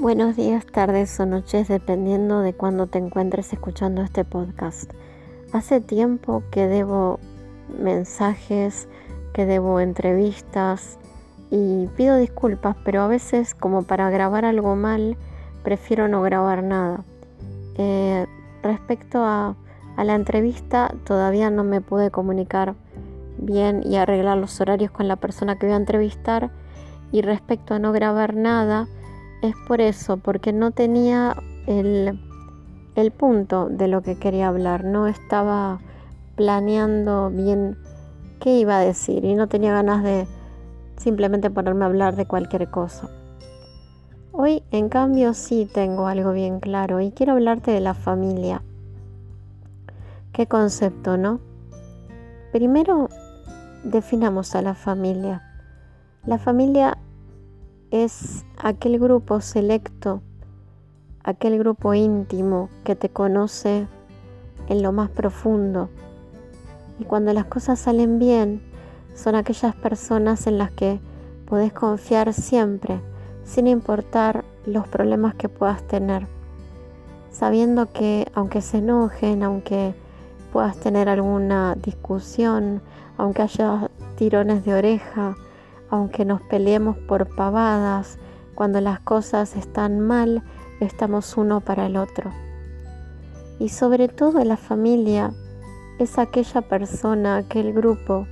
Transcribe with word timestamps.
Buenos 0.00 0.34
días, 0.34 0.64
tardes 0.64 1.20
o 1.20 1.26
noches, 1.26 1.68
dependiendo 1.68 2.40
de 2.40 2.54
cuándo 2.54 2.86
te 2.86 2.96
encuentres 2.96 3.52
escuchando 3.52 4.00
este 4.00 4.24
podcast. 4.24 4.90
Hace 5.52 5.82
tiempo 5.82 6.42
que 6.50 6.66
debo 6.66 7.20
mensajes, 7.78 8.88
que 9.34 9.44
debo 9.44 9.78
entrevistas 9.78 10.98
y 11.50 11.86
pido 11.98 12.16
disculpas, 12.16 12.76
pero 12.82 13.02
a 13.02 13.08
veces 13.08 13.54
como 13.54 13.82
para 13.82 14.08
grabar 14.08 14.46
algo 14.46 14.74
mal, 14.74 15.18
prefiero 15.64 16.08
no 16.08 16.22
grabar 16.22 16.62
nada. 16.62 17.04
Eh, 17.76 18.26
respecto 18.62 19.22
a, 19.22 19.54
a 19.96 20.04
la 20.04 20.14
entrevista, 20.14 20.94
todavía 21.04 21.50
no 21.50 21.62
me 21.62 21.82
pude 21.82 22.10
comunicar 22.10 22.74
bien 23.36 23.82
y 23.84 23.96
arreglar 23.96 24.38
los 24.38 24.62
horarios 24.62 24.92
con 24.92 25.08
la 25.08 25.16
persona 25.16 25.58
que 25.58 25.66
voy 25.66 25.74
a 25.74 25.76
entrevistar. 25.76 26.50
Y 27.12 27.20
respecto 27.20 27.74
a 27.74 27.78
no 27.78 27.92
grabar 27.92 28.34
nada, 28.34 28.86
es 29.42 29.54
por 29.66 29.80
eso, 29.80 30.16
porque 30.18 30.52
no 30.52 30.70
tenía 30.70 31.36
el, 31.66 32.18
punto 33.16 33.68
de 33.70 33.88
lo 33.88 34.02
que 34.02 34.18
quería 34.18 34.48
hablar, 34.48 34.84
no 34.84 35.06
estaba 35.06 35.80
planeando 36.36 37.30
bien 37.30 37.78
qué 38.40 38.58
iba 38.58 38.78
a 38.78 38.80
decir 38.80 39.24
y 39.24 39.34
no 39.34 39.48
tenía 39.48 39.72
ganas 39.72 40.02
de 40.02 40.26
simplemente 40.96 41.50
ponerme 41.50 41.84
a 41.84 41.88
hablar 41.88 42.16
de 42.16 42.26
cualquier 42.26 42.70
cosa. 42.70 43.08
Hoy, 44.32 44.62
en 44.70 44.88
cambio, 44.88 45.34
sí 45.34 45.68
tengo 45.72 46.06
algo 46.06 46.32
bien 46.32 46.60
claro 46.60 47.00
y 47.00 47.10
quiero 47.10 47.32
hablarte 47.32 47.70
de 47.70 47.80
la 47.80 47.94
familia. 47.94 48.62
¿Qué 50.32 50.46
concepto, 50.46 51.16
no? 51.16 51.40
Primero, 52.52 53.08
definamos 53.82 54.54
a 54.54 54.62
la 54.62 54.74
familia. 54.74 55.42
La 56.26 56.38
familia 56.38 56.98
es 57.90 58.44
aquel 58.56 58.98
grupo 58.98 59.40
selecto, 59.40 60.22
aquel 61.24 61.58
grupo 61.58 61.94
íntimo 61.94 62.68
que 62.84 62.94
te 62.94 63.08
conoce 63.08 63.86
en 64.68 64.82
lo 64.82 64.92
más 64.92 65.10
profundo. 65.10 65.88
Y 66.98 67.04
cuando 67.04 67.32
las 67.32 67.46
cosas 67.46 67.78
salen 67.78 68.18
bien, 68.18 68.62
son 69.14 69.34
aquellas 69.34 69.74
personas 69.74 70.46
en 70.46 70.58
las 70.58 70.70
que 70.70 71.00
podés 71.46 71.72
confiar 71.72 72.32
siempre, 72.32 73.00
sin 73.44 73.66
importar 73.66 74.44
los 74.66 74.86
problemas 74.86 75.34
que 75.34 75.48
puedas 75.48 75.82
tener, 75.82 76.26
sabiendo 77.32 77.90
que 77.92 78.30
aunque 78.34 78.60
se 78.60 78.78
enojen, 78.78 79.42
aunque 79.42 79.94
puedas 80.52 80.76
tener 80.78 81.08
alguna 81.08 81.74
discusión, 81.74 82.82
aunque 83.16 83.42
haya 83.42 83.90
tirones 84.16 84.64
de 84.64 84.74
oreja, 84.74 85.36
aunque 85.90 86.24
nos 86.24 86.40
peleemos 86.42 86.96
por 86.96 87.34
pavadas, 87.34 88.18
cuando 88.54 88.80
las 88.80 89.00
cosas 89.00 89.56
están 89.56 90.00
mal, 90.00 90.42
estamos 90.80 91.36
uno 91.36 91.60
para 91.60 91.86
el 91.86 91.96
otro. 91.96 92.30
Y 93.58 93.68
sobre 93.68 94.08
todo 94.08 94.42
la 94.44 94.56
familia 94.56 95.32
es 95.98 96.18
aquella 96.18 96.62
persona, 96.62 97.36
aquel 97.36 97.72
grupo 97.72 98.26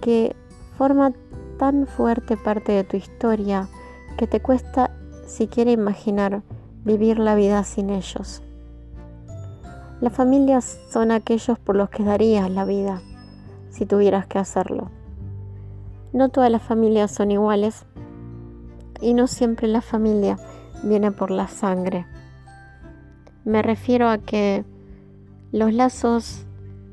que 0.00 0.36
forma 0.76 1.12
tan 1.58 1.86
fuerte 1.86 2.36
parte 2.36 2.72
de 2.72 2.84
tu 2.84 2.96
historia 2.96 3.68
que 4.16 4.26
te 4.26 4.40
cuesta 4.40 4.90
siquiera 5.26 5.70
imaginar 5.70 6.42
vivir 6.84 7.18
la 7.18 7.34
vida 7.34 7.64
sin 7.64 7.90
ellos. 7.90 8.42
Las 10.00 10.12
familias 10.12 10.78
son 10.90 11.10
aquellos 11.10 11.58
por 11.58 11.74
los 11.74 11.90
que 11.90 12.04
darías 12.04 12.50
la 12.50 12.64
vida 12.64 13.02
si 13.70 13.84
tuvieras 13.86 14.26
que 14.26 14.38
hacerlo. 14.38 14.90
No 16.12 16.28
todas 16.30 16.50
las 16.50 16.62
familias 16.62 17.10
son 17.10 17.30
iguales 17.30 17.84
y 19.00 19.14
no 19.14 19.26
siempre 19.26 19.68
la 19.68 19.82
familia 19.82 20.38
viene 20.82 21.12
por 21.12 21.30
la 21.30 21.48
sangre. 21.48 22.06
Me 23.44 23.62
refiero 23.62 24.08
a 24.08 24.18
que 24.18 24.64
los 25.52 25.72
lazos 25.72 26.44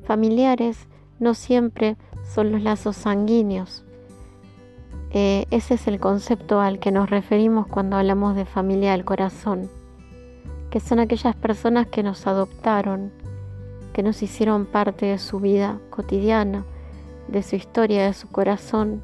familiares 0.06 0.88
no 1.20 1.34
siempre 1.34 1.98
son 2.24 2.52
los 2.52 2.62
lazos 2.62 2.96
sanguíneos. 2.96 3.84
Eh, 5.12 5.46
ese 5.52 5.76
es 5.76 5.88
el 5.88 6.00
concepto 6.00 6.60
al 6.60 6.80
que 6.80 6.92
nos 6.92 7.10
referimos 7.10 7.68
cuando 7.68 7.96
hablamos 7.96 8.36
de 8.36 8.46
familia 8.46 8.92
del 8.92 9.06
corazón, 9.06 9.70
que 10.70 10.80
son 10.80 11.00
aquellas 11.00 11.36
personas 11.36 11.88
que 11.88 12.04
nos 12.04 12.28
adoptaron, 12.28 13.12
que 13.94 14.04
nos 14.04 14.22
hicieron 14.22 14.66
parte 14.66 15.06
de 15.06 15.18
su 15.18 15.40
vida 15.40 15.80
cotidiana, 15.90 16.66
de 17.30 17.44
su 17.44 17.56
historia, 17.56 18.06
de 18.06 18.14
su 18.14 18.28
corazón. 18.30 19.02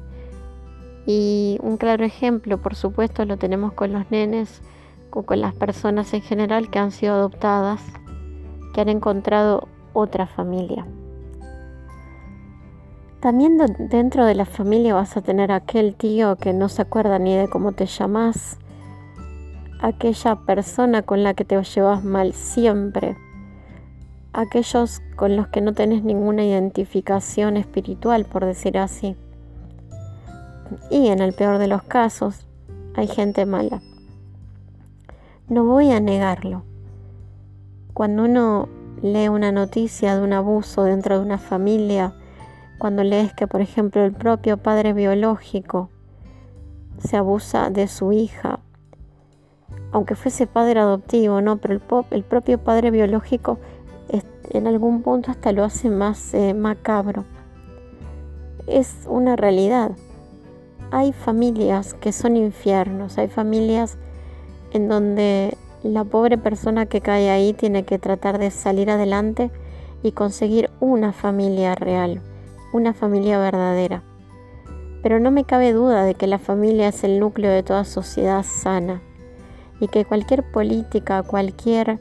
Y 1.06 1.58
un 1.62 1.76
claro 1.76 2.04
ejemplo, 2.04 2.58
por 2.58 2.74
supuesto, 2.74 3.24
lo 3.24 3.36
tenemos 3.36 3.72
con 3.72 3.92
los 3.92 4.10
nenes 4.10 4.62
o 5.10 5.22
con 5.24 5.40
las 5.40 5.54
personas 5.54 6.12
en 6.14 6.22
general 6.22 6.70
que 6.70 6.78
han 6.78 6.90
sido 6.90 7.14
adoptadas, 7.14 7.82
que 8.72 8.80
han 8.80 8.88
encontrado 8.88 9.68
otra 9.92 10.26
familia. 10.26 10.86
También 13.20 13.56
dentro 13.78 14.24
de 14.24 14.34
la 14.34 14.46
familia 14.46 14.94
vas 14.94 15.16
a 15.16 15.22
tener 15.22 15.52
aquel 15.52 15.94
tío 15.94 16.36
que 16.36 16.52
no 16.52 16.68
se 16.68 16.82
acuerda 16.82 17.20
ni 17.20 17.36
de 17.36 17.48
cómo 17.48 17.70
te 17.72 17.86
llamas, 17.86 18.58
aquella 19.80 20.36
persona 20.36 21.02
con 21.02 21.22
la 21.22 21.34
que 21.34 21.44
te 21.44 21.62
llevas 21.62 22.02
mal 22.02 22.32
siempre, 22.32 23.16
aquellos 24.32 25.02
con 25.14 25.36
los 25.36 25.48
que 25.48 25.60
no 25.60 25.72
tenés 25.72 26.02
ninguna 26.02 26.44
identificación 26.44 27.56
espiritual, 27.56 28.24
por 28.24 28.44
decir 28.44 28.78
así. 28.78 29.16
Y 30.90 31.08
en 31.08 31.20
el 31.20 31.32
peor 31.32 31.58
de 31.58 31.68
los 31.68 31.82
casos, 31.82 32.46
hay 32.94 33.06
gente 33.06 33.46
mala. 33.46 33.80
No 35.48 35.64
voy 35.64 35.90
a 35.92 36.00
negarlo. 36.00 36.62
Cuando 37.94 38.24
uno 38.24 38.68
lee 39.02 39.28
una 39.28 39.52
noticia 39.52 40.16
de 40.16 40.22
un 40.22 40.32
abuso 40.32 40.84
dentro 40.84 41.18
de 41.18 41.24
una 41.24 41.38
familia, 41.38 42.14
cuando 42.78 43.04
lees 43.04 43.32
que, 43.34 43.46
por 43.46 43.60
ejemplo, 43.60 44.04
el 44.04 44.12
propio 44.12 44.56
padre 44.56 44.92
biológico 44.92 45.90
se 46.98 47.16
abusa 47.16 47.70
de 47.70 47.88
su 47.88 48.12
hija, 48.12 48.60
aunque 49.92 50.14
fuese 50.14 50.46
padre 50.46 50.80
adoptivo, 50.80 51.40
no, 51.40 51.58
pero 51.58 51.80
el, 52.10 52.24
propio 52.24 52.58
padre 52.58 52.90
biológico 52.90 53.58
en 54.50 54.66
algún 54.66 55.02
punto 55.02 55.30
hasta 55.30 55.52
lo 55.52 55.64
hace 55.64 55.90
más 55.90 56.34
eh, 56.34 56.54
macabro. 56.54 57.24
Es 58.66 59.06
una 59.06 59.36
realidad. 59.36 59.92
Hay 60.94 61.14
familias 61.14 61.94
que 61.94 62.12
son 62.12 62.36
infiernos, 62.36 63.16
hay 63.16 63.26
familias 63.26 63.96
en 64.74 64.90
donde 64.90 65.56
la 65.82 66.04
pobre 66.04 66.36
persona 66.36 66.84
que 66.84 67.00
cae 67.00 67.30
ahí 67.30 67.54
tiene 67.54 67.86
que 67.86 67.98
tratar 67.98 68.38
de 68.38 68.50
salir 68.50 68.90
adelante 68.90 69.50
y 70.02 70.12
conseguir 70.12 70.68
una 70.80 71.14
familia 71.14 71.74
real, 71.74 72.20
una 72.74 72.92
familia 72.92 73.38
verdadera. 73.38 74.02
Pero 75.02 75.18
no 75.18 75.30
me 75.30 75.44
cabe 75.44 75.72
duda 75.72 76.04
de 76.04 76.14
que 76.14 76.26
la 76.26 76.38
familia 76.38 76.88
es 76.88 77.04
el 77.04 77.20
núcleo 77.20 77.50
de 77.50 77.62
toda 77.62 77.86
sociedad 77.86 78.42
sana 78.42 79.00
y 79.80 79.88
que 79.88 80.04
cualquier 80.04 80.42
política, 80.52 81.22
cualquier 81.22 82.00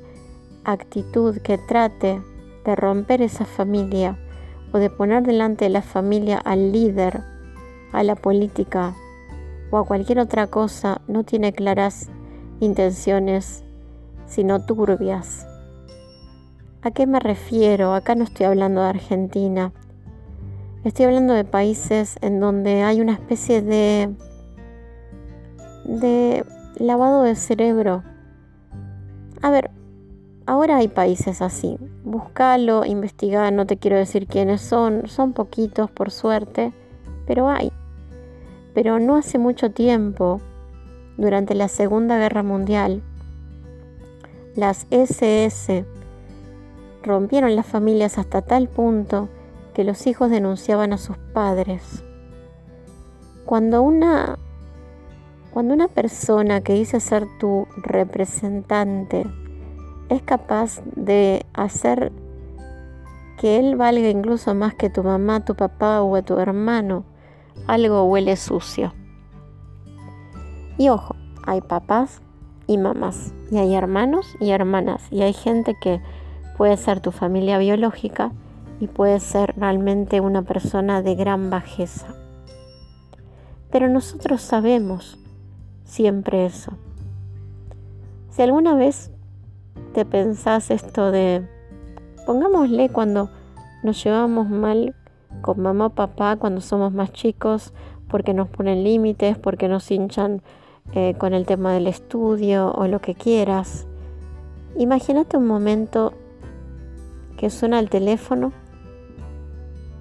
actitud 0.65 1.37
que 1.37 1.57
trate 1.57 2.21
de 2.65 2.75
romper 2.75 3.21
esa 3.21 3.45
familia 3.45 4.17
o 4.73 4.79
de 4.79 4.89
poner 4.89 5.23
delante 5.23 5.63
de 5.63 5.69
la 5.69 5.81
familia 5.81 6.39
al 6.39 6.73
líder, 6.73 7.23
a 7.91 8.03
la 8.03 8.15
política 8.15 8.95
o 9.69 9.77
a 9.77 9.85
cualquier 9.85 10.19
otra 10.19 10.47
cosa 10.47 11.01
no 11.07 11.23
tiene 11.23 11.53
claras 11.53 12.09
intenciones, 12.59 13.63
sino 14.25 14.65
turbias. 14.65 15.47
¿A 16.81 16.91
qué 16.91 17.07
me 17.07 17.19
refiero? 17.19 17.93
Acá 17.93 18.15
no 18.15 18.23
estoy 18.23 18.45
hablando 18.45 18.81
de 18.81 18.89
Argentina. 18.89 19.71
Estoy 20.83 21.05
hablando 21.05 21.33
de 21.33 21.43
países 21.43 22.17
en 22.21 22.39
donde 22.39 22.83
hay 22.83 23.01
una 23.01 23.13
especie 23.13 23.61
de 23.61 24.13
de 25.85 26.45
lavado 26.77 27.23
de 27.23 27.35
cerebro. 27.35 28.03
A 29.41 29.49
ver, 29.51 29.71
Ahora 30.51 30.77
hay 30.77 30.87
países 30.89 31.41
así. 31.41 31.77
Búscalo, 32.03 32.83
investiga, 32.83 33.51
no 33.51 33.65
te 33.65 33.77
quiero 33.77 33.95
decir 33.95 34.27
quiénes 34.27 34.59
son, 34.59 35.07
son 35.07 35.31
poquitos 35.33 35.89
por 35.91 36.11
suerte, 36.11 36.73
pero 37.25 37.47
hay. 37.47 37.71
Pero 38.73 38.99
no 38.99 39.15
hace 39.15 39.37
mucho 39.37 39.71
tiempo, 39.71 40.41
durante 41.17 41.55
la 41.55 41.67
Segunda 41.67 42.17
Guerra 42.17 42.43
Mundial, 42.43 43.01
las 44.55 44.87
SS 44.89 45.85
rompieron 47.03 47.55
las 47.55 47.65
familias 47.65 48.17
hasta 48.17 48.41
tal 48.41 48.67
punto 48.67 49.29
que 49.73 49.83
los 49.83 50.07
hijos 50.07 50.29
denunciaban 50.29 50.93
a 50.93 50.97
sus 50.97 51.17
padres. 51.17 52.03
Cuando 53.45 53.81
una 53.81 54.37
cuando 55.51 55.73
una 55.73 55.89
persona 55.89 56.61
que 56.61 56.73
dice 56.73 57.01
ser 57.01 57.27
tu 57.39 57.67
representante 57.75 59.25
es 60.07 60.21
capaz 60.21 60.81
de 60.95 61.45
hacer 61.53 62.13
que 63.37 63.59
él 63.59 63.75
valga 63.75 64.07
incluso 64.07 64.55
más 64.55 64.75
que 64.75 64.89
tu 64.89 65.03
mamá, 65.03 65.43
tu 65.43 65.55
papá 65.55 66.01
o 66.03 66.21
tu 66.23 66.37
hermano, 66.39 67.03
algo 67.67 68.03
huele 68.03 68.35
sucio. 68.35 68.93
Y 70.77 70.89
ojo, 70.89 71.15
hay 71.45 71.61
papás 71.61 72.21
y 72.67 72.77
mamás, 72.77 73.33
y 73.51 73.57
hay 73.57 73.75
hermanos 73.75 74.35
y 74.39 74.51
hermanas, 74.51 75.07
y 75.11 75.21
hay 75.21 75.33
gente 75.33 75.75
que 75.79 76.01
puede 76.57 76.77
ser 76.77 77.01
tu 77.01 77.11
familia 77.11 77.57
biológica 77.57 78.31
y 78.79 78.87
puede 78.87 79.19
ser 79.19 79.53
realmente 79.57 80.21
una 80.21 80.41
persona 80.41 81.01
de 81.01 81.15
gran 81.15 81.49
bajeza. 81.49 82.07
Pero 83.71 83.87
nosotros 83.87 84.41
sabemos 84.41 85.17
siempre 85.85 86.45
eso. 86.45 86.73
Si 88.31 88.41
alguna 88.41 88.75
vez 88.75 89.11
te 89.93 90.05
pensás 90.05 90.71
esto 90.71 91.11
de, 91.11 91.47
pongámosle 92.25 92.89
cuando 92.89 93.29
nos 93.83 94.03
llevamos 94.03 94.49
mal 94.49 94.95
con 95.41 95.61
mamá 95.61 95.87
o 95.87 95.89
papá 95.89 96.35
cuando 96.37 96.61
somos 96.61 96.93
más 96.93 97.11
chicos, 97.11 97.73
porque 98.07 98.33
nos 98.33 98.49
ponen 98.49 98.83
límites, 98.83 99.37
porque 99.37 99.67
nos 99.67 99.89
hinchan 99.89 100.41
eh, 100.93 101.15
con 101.17 101.33
el 101.33 101.45
tema 101.45 101.73
del 101.73 101.87
estudio 101.87 102.71
o 102.71 102.87
lo 102.87 102.99
que 102.99 103.15
quieras. 103.15 103.87
Imagínate 104.77 105.37
un 105.37 105.47
momento 105.47 106.13
que 107.37 107.49
suena 107.49 107.79
el 107.79 107.89
teléfono 107.89 108.51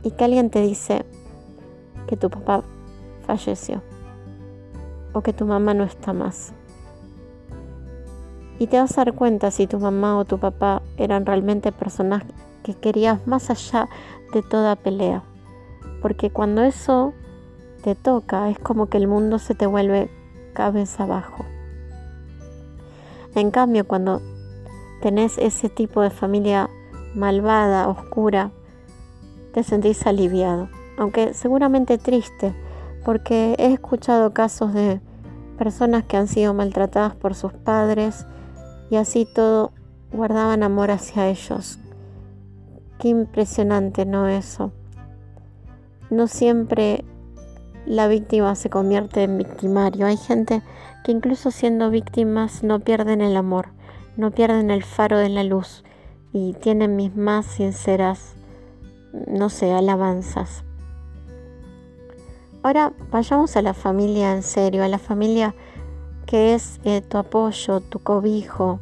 y 0.02 0.10
que 0.10 0.24
alguien 0.24 0.50
te 0.50 0.60
dice 0.60 1.04
que 2.06 2.16
tu 2.16 2.30
papá 2.30 2.62
falleció 3.26 3.82
o 5.12 5.22
que 5.22 5.32
tu 5.32 5.46
mamá 5.46 5.74
no 5.74 5.84
está 5.84 6.12
más. 6.12 6.52
Y 8.58 8.66
te 8.66 8.78
vas 8.78 8.98
a 8.98 9.04
dar 9.04 9.14
cuenta 9.14 9.50
si 9.50 9.66
tu 9.66 9.78
mamá 9.78 10.18
o 10.18 10.24
tu 10.24 10.38
papá 10.38 10.82
eran 10.98 11.24
realmente 11.24 11.72
personas 11.72 12.24
que 12.62 12.74
querías 12.74 13.26
más 13.26 13.50
allá 13.50 13.88
de 14.32 14.42
toda 14.42 14.76
pelea. 14.76 15.22
Porque 16.02 16.30
cuando 16.30 16.62
eso 16.62 17.12
te 17.82 17.94
toca 17.94 18.50
es 18.50 18.58
como 18.58 18.86
que 18.86 18.98
el 18.98 19.08
mundo 19.08 19.38
se 19.38 19.54
te 19.54 19.66
vuelve 19.66 20.10
cabeza 20.52 21.04
abajo. 21.04 21.44
En 23.34 23.50
cambio, 23.50 23.86
cuando 23.86 24.20
tenés 25.00 25.38
ese 25.38 25.68
tipo 25.68 26.02
de 26.02 26.10
familia 26.10 26.68
malvada, 27.14 27.88
oscura, 27.88 28.50
te 29.52 29.62
sentís 29.62 30.06
aliviado, 30.06 30.68
aunque 30.96 31.34
seguramente 31.34 31.98
triste, 31.98 32.54
porque 33.04 33.54
he 33.58 33.72
escuchado 33.72 34.32
casos 34.32 34.74
de 34.74 35.00
personas 35.58 36.04
que 36.04 36.16
han 36.16 36.28
sido 36.28 36.54
maltratadas 36.54 37.14
por 37.14 37.34
sus 37.34 37.52
padres 37.52 38.26
y 38.90 38.96
así 38.96 39.26
todo 39.34 39.72
guardaban 40.12 40.62
amor 40.62 40.90
hacia 40.90 41.28
ellos. 41.28 41.78
Qué 43.00 43.08
impresionante, 43.08 44.05
¿no? 44.05 44.29
Eso. 44.29 44.73
No 46.11 46.26
siempre 46.26 47.02
la 47.87 48.08
víctima 48.08 48.55
se 48.55 48.69
convierte 48.69 49.23
en 49.23 49.38
victimario. 49.38 50.05
Hay 50.05 50.19
gente 50.19 50.62
que 51.02 51.12
incluso 51.12 51.50
siendo 51.50 51.88
víctimas 51.88 52.62
no 52.62 52.81
pierden 52.81 53.23
el 53.23 53.38
amor, 53.38 53.69
no 54.19 54.32
pierden 54.32 54.70
el 54.70 54.85
faro 54.85 55.19
de 55.19 55.31
la 55.31 55.44
luz 55.44 55.82
y 56.35 56.52
tienen 56.52 56.94
mis 56.94 57.17
más 57.17 57.47
sinceras, 57.47 58.35
no 59.26 59.49
sé, 59.49 59.73
alabanzas. 59.73 60.64
Ahora 62.62 62.93
vayamos 63.11 63.56
a 63.56 63.62
la 63.62 63.73
familia 63.73 64.35
en 64.35 64.43
serio, 64.43 64.85
a 64.85 64.88
la 64.88 64.99
familia 64.99 65.55
que 66.26 66.52
es 66.52 66.81
eh, 66.85 67.00
tu 67.00 67.17
apoyo, 67.17 67.81
tu 67.81 67.99
cobijo, 67.99 68.79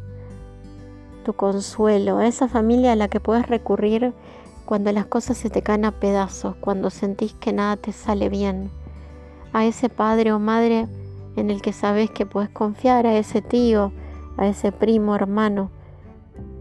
tu 1.29 1.35
consuelo, 1.35 2.17
a 2.17 2.27
esa 2.27 2.49
familia 2.49 2.93
a 2.93 2.97
la 2.97 3.09
que 3.09 3.21
puedes 3.21 3.47
recurrir 3.47 4.15
cuando 4.65 4.91
las 4.93 5.05
cosas 5.05 5.37
se 5.37 5.51
te 5.51 5.61
caen 5.61 5.85
a 5.85 5.93
pedazos, 5.93 6.57
cuando 6.57 6.89
sentís 6.89 7.35
que 7.35 7.53
nada 7.53 7.77
te 7.77 7.93
sale 7.93 8.31
bien, 8.31 8.71
a 9.53 9.67
ese 9.67 9.91
padre 9.91 10.33
o 10.33 10.39
madre 10.39 10.89
en 11.37 11.51
el 11.51 11.61
que 11.61 11.75
sabes 11.75 12.11
que 12.11 12.25
puedes 12.25 12.49
confiar, 12.49 13.07
a 13.07 13.19
ese 13.19 13.43
tío, 13.43 13.93
a 14.39 14.47
ese 14.47 14.73
primo, 14.73 15.15
hermano. 15.15 15.71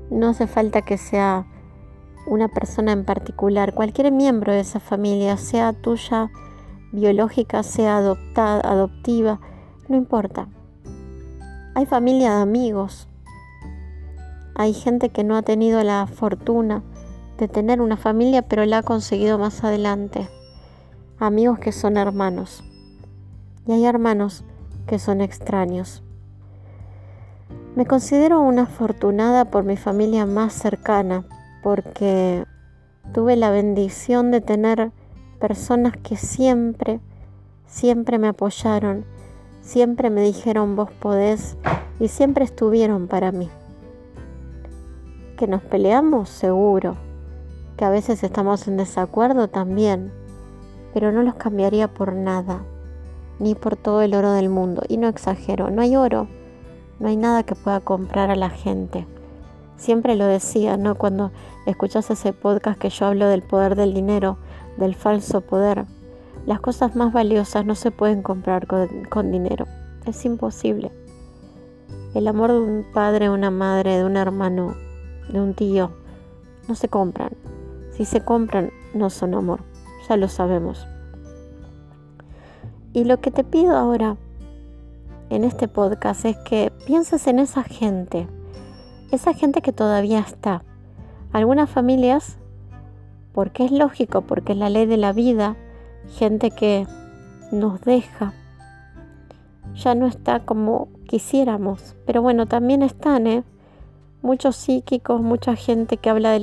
No 0.09 0.27
hace 0.27 0.47
falta 0.47 0.81
que 0.81 0.97
sea 0.97 1.45
una 2.25 2.49
persona 2.49 2.91
en 2.91 3.05
particular, 3.05 3.73
cualquier 3.73 4.11
miembro 4.11 4.51
de 4.51 4.59
esa 4.59 4.81
familia, 4.81 5.37
sea 5.37 5.71
tuya 5.71 6.29
biológica, 6.91 7.63
sea 7.63 7.99
adoptada, 7.99 8.59
adoptiva, 8.69 9.39
no 9.87 9.95
importa. 9.95 10.49
Hay 11.73 11.85
familia 11.85 12.35
de 12.35 12.41
amigos. 12.41 13.07
Hay 14.59 14.73
gente 14.73 15.09
que 15.09 15.23
no 15.23 15.37
ha 15.37 15.43
tenido 15.43 15.83
la 15.83 16.07
fortuna 16.07 16.81
de 17.37 17.47
tener 17.47 17.79
una 17.79 17.95
familia, 17.95 18.41
pero 18.41 18.65
la 18.65 18.79
ha 18.79 18.81
conseguido 18.81 19.37
más 19.37 19.63
adelante. 19.63 20.27
Amigos 21.19 21.59
que 21.59 21.71
son 21.71 21.95
hermanos 21.95 22.63
y 23.67 23.73
hay 23.73 23.85
hermanos 23.85 24.43
que 24.87 24.97
son 24.97 25.21
extraños. 25.21 26.01
Me 27.75 27.85
considero 27.85 28.41
una 28.41 28.63
afortunada 28.63 29.45
por 29.45 29.63
mi 29.63 29.77
familia 29.77 30.25
más 30.25 30.53
cercana 30.53 31.23
porque 31.61 32.43
tuve 33.13 33.35
la 33.35 33.51
bendición 33.51 34.31
de 34.31 34.41
tener 34.41 34.91
personas 35.39 35.93
que 35.97 36.15
siempre, 36.15 36.99
siempre 37.67 38.17
me 38.17 38.29
apoyaron, 38.29 39.05
siempre 39.61 40.09
me 40.09 40.23
dijeron 40.23 40.75
vos 40.75 40.89
podés 40.99 41.57
y 41.99 42.07
siempre 42.07 42.43
estuvieron 42.43 43.07
para 43.07 43.31
mí. 43.31 43.51
Que 45.37 45.45
nos 45.45 45.61
peleamos, 45.61 46.29
seguro. 46.29 46.95
Que 47.77 47.85
a 47.85 47.91
veces 47.91 48.23
estamos 48.23 48.67
en 48.67 48.75
desacuerdo 48.75 49.47
también, 49.47 50.11
pero 50.95 51.11
no 51.11 51.21
los 51.21 51.35
cambiaría 51.35 51.87
por 51.87 52.13
nada 52.13 52.63
ni 53.37 53.53
por 53.53 53.75
todo 53.75 54.01
el 54.01 54.15
oro 54.15 54.31
del 54.31 54.49
mundo. 54.49 54.81
Y 54.87 54.97
no 54.97 55.07
exagero, 55.07 55.69
no 55.69 55.83
hay 55.83 55.95
oro, 55.95 56.27
no 56.99 57.07
hay 57.07 57.17
nada 57.17 57.43
que 57.43 57.53
pueda 57.53 57.81
comprar 57.81 58.31
a 58.31 58.35
la 58.35 58.49
gente. 58.49 59.05
Siempre 59.75 60.15
lo 60.15 60.25
decía, 60.25 60.75
¿no? 60.75 60.95
Cuando 60.95 61.29
escuchas 61.67 62.09
ese 62.09 62.33
podcast 62.33 62.79
que 62.79 62.89
yo 62.89 63.05
hablo 63.05 63.27
del 63.27 63.43
poder 63.43 63.75
del 63.75 63.93
dinero, 63.93 64.37
del 64.77 64.95
falso 64.95 65.41
poder. 65.41 65.85
Las 66.47 66.61
cosas 66.61 66.95
más 66.95 67.13
valiosas 67.13 67.63
no 67.63 67.75
se 67.75 67.91
pueden 67.91 68.23
comprar 68.23 68.65
con, 68.65 68.87
con 69.05 69.31
dinero. 69.31 69.67
Es 70.07 70.25
imposible. 70.25 70.91
El 72.15 72.27
amor 72.27 72.53
de 72.53 72.59
un 72.59 72.85
padre, 72.91 73.29
una 73.29 73.51
madre, 73.51 73.97
de 73.97 74.03
un 74.03 74.17
hermano, 74.17 74.75
de 75.29 75.41
un 75.41 75.53
tío, 75.53 75.91
no 76.67 76.75
se 76.75 76.89
compran. 76.89 77.31
Si 77.91 78.05
se 78.05 78.21
compran, 78.21 78.71
no 78.93 79.09
son 79.09 79.33
amor. 79.33 79.61
Ya 80.07 80.17
lo 80.17 80.27
sabemos. 80.27 80.87
Y 82.93 83.03
lo 83.03 83.19
que 83.19 83.31
te 83.31 83.43
pido 83.43 83.75
ahora 83.75 84.17
en 85.29 85.43
este 85.43 85.67
podcast 85.67 86.25
es 86.25 86.37
que 86.37 86.71
pienses 86.85 87.27
en 87.27 87.39
esa 87.39 87.63
gente, 87.63 88.27
esa 89.11 89.33
gente 89.33 89.61
que 89.61 89.73
todavía 89.73 90.19
está. 90.19 90.63
Algunas 91.33 91.69
familias, 91.69 92.37
porque 93.33 93.65
es 93.65 93.71
lógico, 93.71 94.21
porque 94.21 94.53
es 94.53 94.57
la 94.57 94.69
ley 94.69 94.85
de 94.85 94.97
la 94.97 95.13
vida, 95.13 95.57
gente 96.07 96.51
que 96.51 96.87
nos 97.51 97.81
deja, 97.81 98.33
ya 99.75 99.95
no 99.95 100.07
está 100.07 100.39
como 100.39 100.89
quisiéramos, 101.07 101.95
pero 102.05 102.21
bueno, 102.21 102.47
también 102.47 102.81
están, 102.81 103.27
¿eh? 103.27 103.43
Muchos 104.21 104.55
psíquicos, 104.55 105.21
mucha 105.21 105.55
gente 105.55 105.97
que 105.97 106.09
habla 106.09 106.31
de 106.31 106.39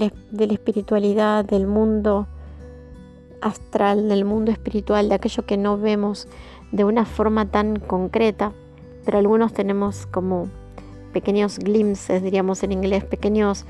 la 0.47 0.53
espiritualidad, 0.53 1.45
del 1.45 1.67
mundo 1.67 2.29
astral, 3.41 4.09
del 4.09 4.25
mundo 4.25 4.51
espiritual, 4.53 5.09
de 5.09 5.17
aquello 5.17 5.45
que 5.45 5.57
no 5.57 5.77
vemos 5.77 6.29
de 6.73 6.85
una 6.85 7.05
forma 7.05 7.47
tan 7.47 7.77
concreta, 7.77 8.53
pero 9.05 9.19
algunos 9.19 9.53
tenemos 9.53 10.07
como 10.07 10.49
pequeños 11.13 11.59
glimpses, 11.59 12.23
diríamos 12.23 12.63
en 12.63 12.73
inglés, 12.73 13.05
pequeños, 13.05 13.67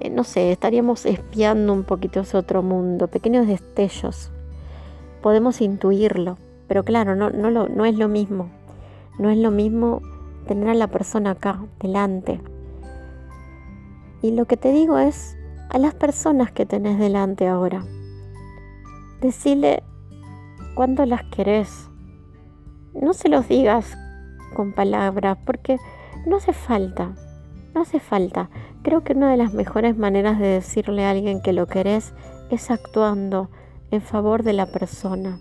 eh, 0.00 0.10
no 0.10 0.24
sé, 0.24 0.52
estaríamos 0.52 1.04
espiando 1.04 1.72
un 1.72 1.84
poquito 1.84 2.20
ese 2.20 2.36
otro 2.36 2.62
mundo, 2.62 3.08
pequeños 3.08 3.46
destellos. 3.46 4.30
Podemos 5.22 5.60
intuirlo, 5.60 6.38
pero 6.66 6.82
claro, 6.82 7.14
no, 7.14 7.30
no, 7.30 7.50
lo, 7.50 7.68
no 7.68 7.84
es 7.84 7.96
lo 7.96 8.08
mismo. 8.08 8.48
No 9.18 9.28
es 9.28 9.36
lo 9.36 9.50
mismo 9.50 10.00
tener 10.46 10.68
a 10.70 10.74
la 10.74 10.86
persona 10.86 11.32
acá, 11.32 11.60
delante. 11.78 12.40
Y 14.22 14.32
lo 14.32 14.46
que 14.46 14.56
te 14.56 14.72
digo 14.72 14.98
es 14.98 15.36
a 15.70 15.78
las 15.78 15.94
personas 15.94 16.52
que 16.52 16.66
tenés 16.66 16.98
delante 16.98 17.46
ahora, 17.46 17.84
Decirle 19.20 19.82
cuánto 20.74 21.04
las 21.04 21.24
querés. 21.24 21.90
No 22.94 23.12
se 23.12 23.28
los 23.28 23.48
digas 23.48 23.98
con 24.54 24.72
palabras, 24.72 25.36
porque 25.44 25.78
no 26.26 26.36
hace 26.36 26.54
falta. 26.54 27.14
No 27.74 27.82
hace 27.82 28.00
falta. 28.00 28.48
Creo 28.82 29.04
que 29.04 29.12
una 29.12 29.30
de 29.30 29.36
las 29.36 29.52
mejores 29.52 29.96
maneras 29.98 30.38
de 30.38 30.46
decirle 30.46 31.04
a 31.04 31.10
alguien 31.10 31.42
que 31.42 31.52
lo 31.52 31.66
querés 31.66 32.14
es 32.50 32.70
actuando 32.70 33.50
en 33.90 34.00
favor 34.00 34.42
de 34.42 34.54
la 34.54 34.66
persona, 34.72 35.38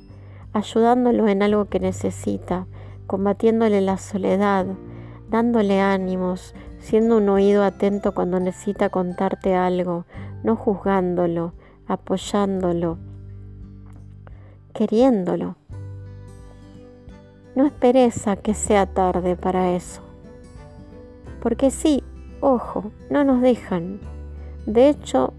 ayudándolo 0.52 1.30
en 1.30 1.42
algo 1.42 1.66
que 1.66 1.80
necesita, 1.80 2.68
combatiéndole 3.08 3.80
la 3.80 3.98
soledad, 3.98 4.66
dándole 5.30 5.80
ánimos, 5.80 6.54
siendo 6.80 7.18
un 7.18 7.30
oído 7.30 7.64
atento 7.64 8.14
cuando 8.14 8.40
necesita 8.40 8.90
contarte 8.90 9.56
algo, 9.56 10.06
no 10.44 10.56
juzgándolo, 10.56 11.54
apoyándolo, 11.88 12.98
queriéndolo. 14.74 15.56
No 17.56 17.66
esperes 17.66 18.28
a 18.28 18.36
que 18.38 18.54
sea 18.54 18.86
tarde 18.86 19.36
para 19.36 19.72
eso. 19.72 20.02
Porque 21.42 21.72
sí, 21.72 22.04
ojo, 22.42 22.92
no 23.10 23.24
nos 23.24 23.42
dejan. 23.42 24.00
De 24.66 24.90
hecho, 24.90 25.34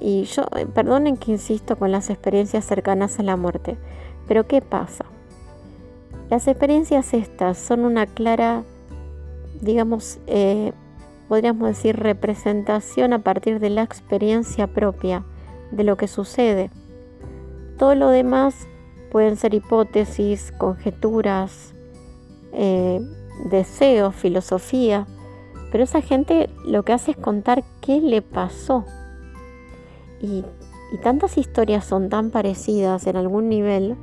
y 0.00 0.24
yo, 0.24 0.44
eh, 0.56 0.66
perdonen 0.66 1.16
que 1.16 1.32
insisto 1.32 1.76
con 1.76 1.90
las 1.90 2.10
experiencias 2.10 2.64
cercanas 2.64 3.18
a 3.18 3.22
la 3.22 3.36
muerte, 3.36 3.76
pero 4.28 4.46
¿qué 4.46 4.60
pasa? 4.60 5.04
Las 6.30 6.48
experiencias 6.48 7.14
estas 7.14 7.56
son 7.56 7.84
una 7.84 8.06
clara, 8.06 8.64
digamos, 9.60 10.18
eh, 10.26 10.72
podríamos 11.28 11.68
decir, 11.68 11.96
representación 11.96 13.12
a 13.12 13.20
partir 13.20 13.60
de 13.60 13.70
la 13.70 13.82
experiencia 13.82 14.66
propia 14.66 15.24
de 15.70 15.84
lo 15.84 15.96
que 15.96 16.08
sucede. 16.08 16.70
Todo 17.78 17.94
lo 17.94 18.08
demás 18.10 18.68
pueden 19.10 19.36
ser 19.36 19.54
hipótesis, 19.54 20.52
conjeturas, 20.58 21.74
eh, 22.52 23.00
deseos, 23.50 24.14
filosofía, 24.14 25.06
pero 25.70 25.84
esa 25.84 26.00
gente 26.00 26.48
lo 26.64 26.84
que 26.84 26.92
hace 26.92 27.12
es 27.12 27.16
contar 27.16 27.64
qué 27.80 28.00
le 28.00 28.22
pasó. 28.22 28.84
Y, 30.20 30.44
tantas 31.02 31.36
historias 31.36 31.84
son 31.84 32.08
tan 32.08 32.30
parecidas 32.30 33.06
en 33.06 33.16
algún 33.16 33.48
nivel 33.48 33.96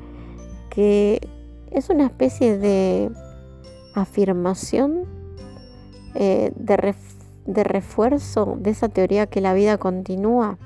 que 0.69 1.27
es 1.71 1.89
una 1.89 2.05
especie 2.05 2.57
de 2.57 3.09
afirmación, 3.95 5.05
eh, 6.15 6.51
de, 6.55 6.95
de 7.45 7.63
refuerzo 7.63 8.57
de 8.59 8.71
esa 8.71 8.89
teoría 8.89 9.27
que 9.27 9.41
la 9.41 9.53
vida 9.53 9.77
continúa. 9.77 10.57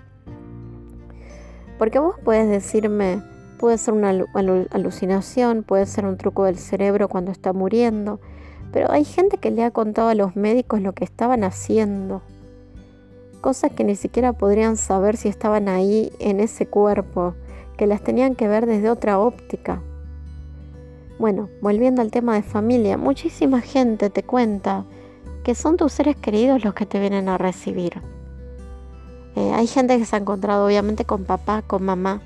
Porque 1.78 2.00
vos 2.00 2.16
puedes 2.24 2.50
decirme, 2.50 3.22
puede 3.58 3.78
ser 3.78 3.94
una 3.94 4.10
alucinación, 4.72 5.64
puede 5.64 5.86
ser 5.86 6.06
un 6.06 6.18
truco 6.18 6.46
del 6.46 6.58
cerebro 6.58 7.08
cuando 7.08 7.32
está 7.32 7.54
muriendo, 7.54 8.20
pero 8.72 8.92
hay 8.92 9.06
gente 9.06 9.38
que 9.38 9.52
le 9.52 9.64
ha 9.64 9.72
contado 9.72 10.10
a 10.10 10.16
los 10.16 10.36
médicos 10.36 10.82
lo 10.82 10.94
que 10.94 11.04
estaban 11.04 11.44
haciendo. 11.44 12.22
Cosas 13.42 13.72
que 13.72 13.84
ni 13.84 13.96
siquiera 13.96 14.34
podrían 14.34 14.78
saber 14.78 15.18
si 15.18 15.30
estaban 15.30 15.70
ahí 15.70 16.12
en 16.20 16.40
ese 16.40 16.66
cuerpo, 16.66 17.36
que 17.78 17.88
las 17.88 18.02
tenían 18.02 18.36
que 18.36 18.48
ver 18.48 18.66
desde 18.66 18.90
otra 18.90 19.20
óptica. 19.20 19.82
Bueno, 21.20 21.50
volviendo 21.62 22.02
al 22.02 22.12
tema 22.12 22.36
de 22.36 22.44
familia, 22.44 22.98
muchísima 22.98 23.62
gente 23.62 24.10
te 24.10 24.24
cuenta 24.24 24.86
que 25.48 25.56
son 25.56 25.78
tus 25.78 25.94
seres 25.94 26.18
queridos 26.18 26.66
los 26.66 26.74
que 26.74 26.86
te 26.86 27.00
vienen 27.00 27.30
a 27.30 27.38
recibir. 27.38 28.02
Eh, 29.38 29.54
hay 29.56 29.66
gente 29.66 29.98
que 29.98 30.04
se 30.04 30.18
ha 30.18 30.20
encontrado 30.20 30.66
obviamente 30.66 31.06
con 31.06 31.24
papá, 31.24 31.62
con 31.62 31.84
mamá, 31.84 32.22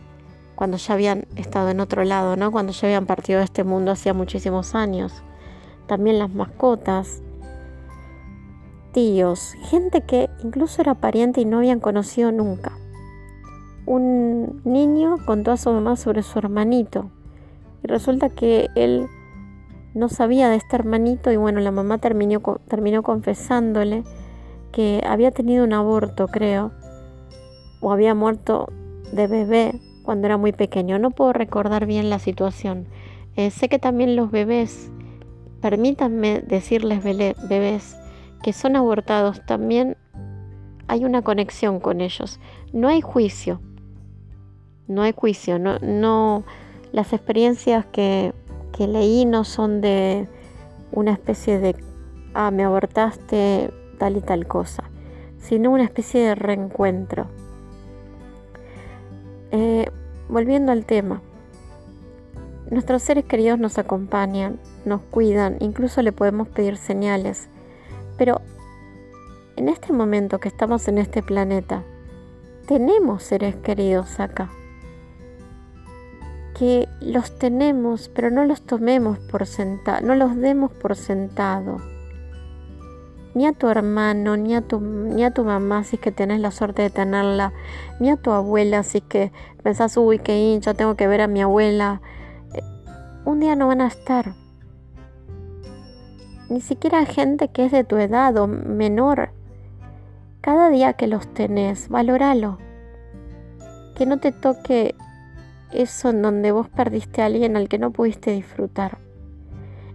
cuando 0.56 0.78
ya 0.78 0.96
habían 0.96 1.28
estado 1.36 1.70
en 1.70 1.82
otro 1.82 2.04
lado, 2.04 2.36
¿no? 2.36 2.52
Cuando 2.52 2.74
ya 2.74 2.88
habían 2.88 3.06
partido 3.06 3.38
de 3.38 3.46
este 3.46 3.64
mundo 3.64 3.92
hacía 3.92 4.16
muchísimos 4.16 4.74
años 4.74 5.22
también 5.86 6.18
las 6.18 6.34
mascotas, 6.34 7.22
tíos, 8.92 9.54
gente 9.70 10.02
que 10.02 10.32
incluso 10.44 10.82
era 10.82 10.96
pariente 10.96 11.42
y 11.42 11.46
no 11.46 11.60
habían 11.60 11.80
conocido 11.80 12.32
nunca. 12.32 12.72
Un 13.86 14.64
niño 14.64 15.18
contó 15.28 15.52
a 15.52 15.58
su 15.58 15.72
mamá 15.72 15.96
sobre 15.96 16.24
su 16.24 16.40
hermanito 16.40 17.12
y 17.84 17.88
resulta 17.88 18.30
que 18.30 18.70
él 18.76 19.08
no 19.94 20.10
sabía 20.10 20.50
de 20.50 20.56
este 20.56 20.76
hermanito 20.76 21.32
y 21.32 21.38
bueno, 21.38 21.60
la 21.60 21.72
mamá 21.72 21.98
terminó, 21.98 22.42
terminó 22.68 23.04
confesándole 23.04 24.04
que 24.72 25.04
había 25.06 25.32
tenido 25.32 25.64
un 25.64 25.74
aborto, 25.74 26.28
creo, 26.28 26.72
o 27.82 27.92
había 27.92 28.16
muerto 28.16 28.72
de 29.12 29.28
bebé 29.28 29.80
cuando 30.04 30.28
era 30.28 30.38
muy 30.38 30.54
pequeño. 30.54 30.98
No 31.00 31.12
puedo 31.12 31.34
recordar 31.34 31.86
bien 31.86 32.10
la 32.10 32.20
situación. 32.20 32.88
Eh, 33.36 33.52
sé 33.52 33.70
que 33.70 33.80
también 33.80 34.16
los 34.16 34.32
bebés 34.32 34.92
permítanme 35.62 36.42
decirles, 36.42 37.04
bebés, 37.04 37.96
que 38.44 38.52
son 38.52 38.76
abortados, 38.76 39.46
también 39.46 39.96
hay 40.88 41.06
una 41.06 41.22
conexión 41.22 41.80
con 41.80 42.02
ellos. 42.02 42.40
No 42.74 42.88
hay 42.90 43.02
juicio. 43.02 43.62
No 44.88 45.04
hay 45.04 45.14
juicio. 45.16 45.60
No, 45.60 45.78
no, 45.80 46.44
las 46.92 47.14
experiencias 47.14 47.86
que, 47.86 48.34
que 48.82 48.88
leí 48.88 49.26
no 49.26 49.44
son 49.44 49.80
de 49.80 50.28
una 50.92 51.12
especie 51.12 51.60
de, 51.60 51.76
ah, 52.34 52.50
me 52.50 52.64
abortaste 52.64 53.72
tal 54.00 54.18
y 54.18 54.22
tal 54.22 54.48
cosa, 54.48 54.86
sino 55.38 55.70
una 55.70 55.84
especie 55.84 56.20
de 56.22 56.34
reencuentro. 56.34 57.28
Eh, 59.52 59.86
volviendo 60.30 60.72
al 60.72 60.86
tema, 60.86 61.22
nuestros 62.72 63.04
seres 63.04 63.24
queridos 63.26 63.60
nos 63.60 63.78
acompañan, 63.78 64.60
nos 64.84 65.02
cuidan, 65.04 65.58
incluso 65.60 66.02
le 66.02 66.12
podemos 66.12 66.48
pedir 66.48 66.76
señales. 66.76 67.50
Pero 68.18 68.42
en 69.58 69.70
este 69.70 69.94
momento 69.94 70.40
que 70.40 70.48
estamos 70.48 70.88
en 70.88 70.98
este 70.98 71.22
planeta, 71.22 71.84
tenemos 72.66 73.22
seres 73.22 73.56
queridos 73.58 74.20
acá. 74.20 74.50
Que 76.62 76.88
los 77.00 77.40
tenemos, 77.40 78.08
pero 78.14 78.30
no 78.30 78.46
los 78.46 78.62
tomemos 78.62 79.18
por 79.18 79.48
sentado, 79.48 80.06
no 80.06 80.14
los 80.14 80.36
demos 80.36 80.72
por 80.72 80.96
sentado. 80.96 81.78
Ni 83.34 83.48
a 83.48 83.54
tu 83.54 83.68
hermano, 83.68 84.38
ni 84.38 84.54
a 84.54 84.62
tu, 84.62 84.80
ni 84.80 85.24
a 85.24 85.32
tu 85.32 85.44
mamá, 85.44 85.84
si 85.84 85.96
es 85.96 86.02
que 86.04 86.12
tenés 86.12 86.40
la 86.40 86.52
suerte 86.52 86.84
de 86.84 86.92
tenerla, 86.92 87.52
ni 88.00 88.12
a 88.12 88.18
tu 88.18 88.30
abuela, 88.30 88.84
si 88.84 89.00
es 89.00 89.04
que 89.06 89.32
pensás, 89.64 89.98
uy, 89.98 90.20
qué 90.20 90.38
hincha, 90.38 90.76
tengo 90.76 90.94
que 90.94 91.08
ver 91.08 91.22
a 91.22 91.28
mi 91.28 91.42
abuela. 91.42 92.00
Eh, 92.54 92.62
un 93.26 93.40
día 93.40 93.56
no 93.56 93.66
van 93.66 93.82
a 93.82 93.88
estar 93.88 94.36
ni 96.52 96.62
siquiera 96.62 97.06
gente 97.06 97.48
que 97.48 97.66
es 97.66 97.72
de 97.72 97.84
tu 97.84 97.96
edad 97.96 98.38
o 98.38 98.46
menor. 98.46 99.32
Cada 100.42 100.70
día 100.70 100.94
que 100.94 101.08
los 101.08 101.34
tenés, 101.34 101.90
valóralo. 101.90 102.60
Que 103.96 104.06
no 104.06 104.20
te 104.20 104.32
toque 104.32 104.94
eso 105.74 106.10
en 106.10 106.22
donde 106.22 106.52
vos 106.52 106.68
perdiste 106.70 107.22
a 107.22 107.26
alguien 107.26 107.58
al 107.58 107.70
que 107.70 107.78
no 107.78 107.92
pudiste 107.92 108.32
disfrutar. 108.32 108.98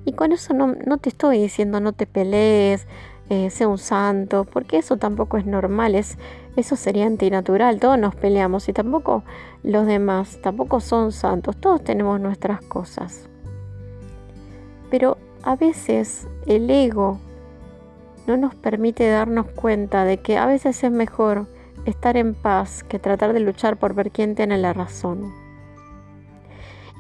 Y 0.05 0.13
con 0.13 0.33
eso 0.33 0.55
no, 0.55 0.99
te 0.99 1.09
estoy 1.09 1.43
diciendo 1.43 1.81
no 1.81 1.93
te 1.93 2.07
pelees, 2.07 2.87
eh, 3.29 3.51
sea 3.51 3.67
un 3.67 3.79
santo, 3.79 4.45
porque 4.45 4.79
eso 4.79 4.97
tampoco 4.99 5.37
es 5.37 5.47
normal, 5.47 5.97
es, 5.97 6.17
eso 6.55 6.77
sería 6.77 7.07
antinatural, 7.07 7.81
todos 7.81 7.99
nos 7.99 8.15
peleamos 8.15 8.69
y 8.69 8.73
tampoco 8.73 9.25
los 9.65 9.85
demás, 9.85 10.39
tampoco 10.43 10.79
son 10.79 11.11
santos, 11.11 11.57
todos 11.57 11.83
tenemos 11.83 12.21
nuestras 12.21 12.61
cosas. 12.63 13.29
Pero 14.91 15.19
a 15.43 15.57
veces 15.57 16.29
el 16.47 16.71
ego 16.71 17.19
no 18.29 18.37
nos 18.37 18.55
permite 18.55 19.09
darnos 19.09 19.47
cuenta 19.47 20.05
de 20.05 20.19
que 20.19 20.39
a 20.39 20.47
veces 20.47 20.85
es 20.85 20.91
mejor 20.93 21.47
estar 21.85 22.17
en 22.17 22.35
paz 22.35 22.85
que 22.85 22.99
tratar 22.99 23.33
de 23.33 23.41
luchar 23.41 23.77
por 23.77 23.95
ver 23.95 24.13
quién 24.13 24.35
tiene 24.35 24.59
la 24.59 24.73
razón. 24.73 25.46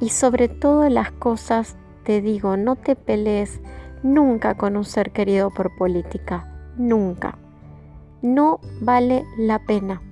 Y 0.00 0.10
sobre 0.10 0.48
todas 0.48 0.92
las 0.92 1.10
cosas 1.12 1.76
te 2.04 2.20
digo, 2.20 2.56
no 2.56 2.76
te 2.76 2.96
pelees 2.96 3.60
nunca 4.02 4.56
con 4.56 4.76
un 4.76 4.84
ser 4.84 5.10
querido 5.10 5.50
por 5.50 5.74
política, 5.76 6.72
nunca. 6.76 7.38
No 8.22 8.60
vale 8.80 9.24
la 9.38 9.58
pena. 9.60 10.02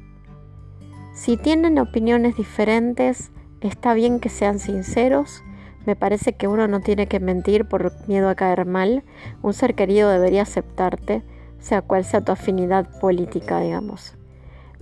Si 1.15 1.37
tienen 1.37 1.79
opiniones 1.79 2.37
diferentes, 2.37 3.31
está 3.61 3.95
bien 3.95 4.21
que 4.21 4.29
sean 4.29 4.59
sinceros 4.59 5.45
me 5.87 5.97
parece 5.97 6.33
que 6.33 6.49
uno 6.49 6.67
no 6.67 6.81
tiene 6.81 7.07
que 7.09 7.21
mentir 7.21 7.67
por 7.67 7.93
miedo 8.09 8.29
a 8.29 8.35
caer 8.35 8.65
mal. 8.65 9.05
Un 9.43 9.53
ser 9.53 9.75
querido 9.75 10.09
debería 10.09 10.43
aceptarte, 10.43 11.23
sea 11.59 11.83
cual 11.83 12.05
sea 12.05 12.23
tu 12.23 12.33
afinidad 12.33 12.89
política, 13.01 13.61
digamos. 13.61 14.17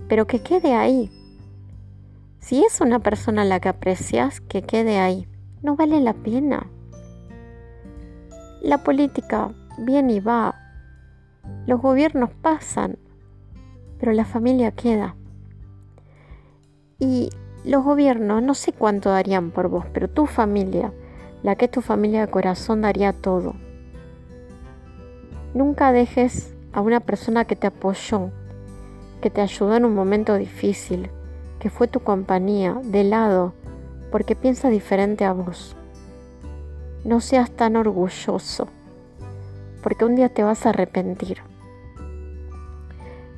Pero 0.07 0.27
que 0.27 0.41
quede 0.41 0.73
ahí. 0.73 1.11
Si 2.43 2.61
es 2.61 2.81
una 2.81 2.99
persona 2.99 3.45
la 3.45 3.61
que 3.61 3.69
aprecias, 3.69 4.41
que 4.41 4.63
quede 4.63 4.99
ahí. 4.99 5.29
No 5.61 5.77
vale 5.77 6.01
la 6.01 6.11
pena. 6.11 6.67
La 8.61 8.83
política 8.83 9.53
viene 9.77 10.15
y 10.15 10.19
va. 10.19 10.53
Los 11.67 11.81
gobiernos 11.81 12.31
pasan, 12.41 12.99
pero 13.97 14.11
la 14.11 14.25
familia 14.25 14.71
queda. 14.71 15.15
Y 16.99 17.29
los 17.63 17.81
gobiernos 17.81 18.43
no 18.43 18.55
sé 18.55 18.73
cuánto 18.73 19.09
darían 19.09 19.51
por 19.51 19.69
vos, 19.69 19.85
pero 19.93 20.09
tu 20.09 20.25
familia, 20.25 20.91
la 21.43 21.55
que 21.55 21.65
es 21.65 21.71
tu 21.71 21.79
familia 21.79 22.25
de 22.25 22.31
corazón, 22.31 22.81
daría 22.81 23.13
todo. 23.13 23.55
Nunca 25.53 25.93
dejes 25.93 26.53
a 26.73 26.81
una 26.81 26.99
persona 26.99 27.45
que 27.45 27.55
te 27.55 27.67
apoyó, 27.67 28.31
que 29.21 29.29
te 29.29 29.39
ayudó 29.39 29.77
en 29.77 29.85
un 29.85 29.95
momento 29.95 30.35
difícil, 30.35 31.09
que 31.63 31.69
fue 31.69 31.87
tu 31.87 32.01
compañía, 32.01 32.77
de 32.83 33.05
lado, 33.05 33.53
porque 34.11 34.35
piensa 34.35 34.69
diferente 34.69 35.23
a 35.23 35.31
vos. 35.31 35.77
No 37.05 37.21
seas 37.21 37.51
tan 37.51 37.77
orgulloso, 37.77 38.67
porque 39.81 40.03
un 40.03 40.17
día 40.17 40.27
te 40.27 40.43
vas 40.43 40.65
a 40.65 40.71
arrepentir. 40.71 41.37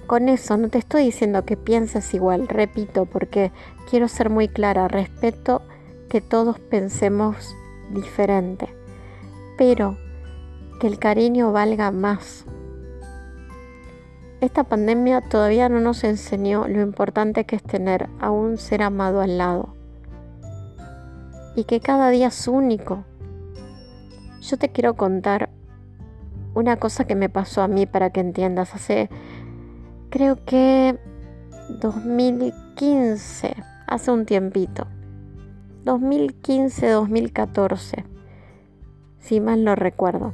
Con 0.07 0.27
eso 0.27 0.57
no 0.57 0.69
te 0.69 0.79
estoy 0.79 1.05
diciendo 1.05 1.45
que 1.45 1.55
pienses 1.55 2.15
igual, 2.15 2.47
repito, 2.47 3.05
porque 3.05 3.51
quiero 3.91 4.07
ser 4.07 4.31
muy 4.31 4.47
clara, 4.47 4.87
respeto 4.87 5.61
que 6.09 6.19
todos 6.19 6.57
pensemos 6.57 7.55
diferente, 7.91 8.69
pero 9.55 9.99
que 10.79 10.87
el 10.87 10.97
cariño 10.97 11.51
valga 11.51 11.91
más, 11.91 12.43
esta 14.45 14.63
pandemia 14.63 15.21
todavía 15.21 15.69
no 15.69 15.79
nos 15.79 16.03
enseñó 16.03 16.67
lo 16.67 16.81
importante 16.81 17.45
que 17.45 17.55
es 17.55 17.63
tener 17.63 18.09
a 18.19 18.31
un 18.31 18.57
ser 18.57 18.83
amado 18.83 19.21
al 19.21 19.37
lado 19.37 19.75
y 21.55 21.63
que 21.63 21.79
cada 21.79 22.09
día 22.09 22.27
es 22.27 22.47
único. 22.47 23.03
Yo 24.41 24.57
te 24.57 24.69
quiero 24.69 24.95
contar 24.95 25.49
una 26.53 26.77
cosa 26.77 27.05
que 27.05 27.15
me 27.15 27.29
pasó 27.29 27.61
a 27.61 27.67
mí 27.67 27.85
para 27.85 28.09
que 28.11 28.19
entiendas. 28.19 28.73
Hace, 28.75 29.09
creo 30.09 30.43
que 30.45 30.99
2015, 31.81 33.55
hace 33.87 34.11
un 34.11 34.25
tiempito. 34.25 34.87
2015-2014, 35.85 38.03
si 39.19 39.39
mal 39.39 39.63
no 39.63 39.75
recuerdo. 39.75 40.33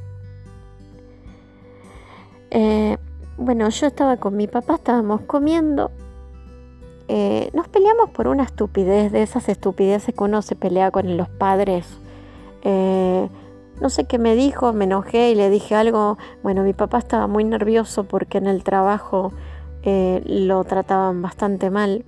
Eh, 2.50 2.98
bueno, 3.36 3.68
yo 3.68 3.86
estaba 3.86 4.16
con 4.16 4.36
mi 4.36 4.46
papá, 4.46 4.74
estábamos 4.74 5.22
comiendo. 5.22 5.90
Eh, 7.08 7.50
nos 7.52 7.68
peleamos 7.68 8.10
por 8.10 8.28
una 8.28 8.44
estupidez, 8.44 9.12
de 9.12 9.22
esas 9.22 9.48
estupideces 9.48 10.14
que 10.14 10.24
uno 10.24 10.42
se 10.42 10.56
pelea 10.56 10.90
con 10.90 11.16
los 11.16 11.28
padres. 11.28 11.86
Eh, 12.62 13.28
no 13.80 13.90
sé 13.90 14.04
qué 14.04 14.18
me 14.18 14.34
dijo, 14.36 14.72
me 14.72 14.84
enojé 14.84 15.30
y 15.30 15.34
le 15.34 15.50
dije 15.50 15.74
algo. 15.74 16.18
Bueno, 16.42 16.62
mi 16.62 16.72
papá 16.72 16.98
estaba 16.98 17.26
muy 17.26 17.44
nervioso 17.44 18.04
porque 18.04 18.38
en 18.38 18.46
el 18.46 18.62
trabajo 18.62 19.32
lo 19.84 20.62
trataban 20.62 21.22
bastante 21.22 21.68
mal 21.68 22.04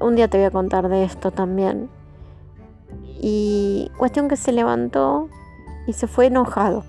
un 0.00 0.16
día 0.16 0.28
te 0.28 0.38
voy 0.38 0.46
a 0.46 0.50
contar 0.50 0.88
de 0.88 1.04
esto 1.04 1.30
también. 1.30 1.88
Y 3.20 3.90
cuestión 3.98 4.28
que 4.28 4.36
se 4.36 4.52
levantó 4.52 5.28
y 5.86 5.92
se 5.92 6.06
fue 6.06 6.26
enojado. 6.26 6.84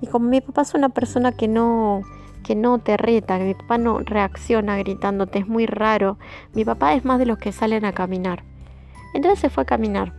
Y 0.00 0.06
como 0.06 0.28
mi 0.28 0.40
papá 0.40 0.62
es 0.62 0.74
una 0.74 0.88
persona 0.90 1.32
que 1.32 1.48
no 1.48 2.02
que 2.44 2.54
no 2.54 2.78
te 2.78 2.96
reta, 2.96 3.38
que 3.38 3.44
mi 3.44 3.54
papá 3.54 3.78
no 3.78 3.98
reacciona 3.98 4.76
gritándote, 4.76 5.40
es 5.40 5.48
muy 5.48 5.66
raro. 5.66 6.18
Mi 6.52 6.64
papá 6.64 6.94
es 6.94 7.04
más 7.04 7.18
de 7.18 7.26
los 7.26 7.38
que 7.38 7.50
salen 7.50 7.84
a 7.84 7.92
caminar. 7.92 8.44
Entonces 9.14 9.40
se 9.40 9.48
fue 9.48 9.62
a 9.62 9.66
caminar 9.66 10.12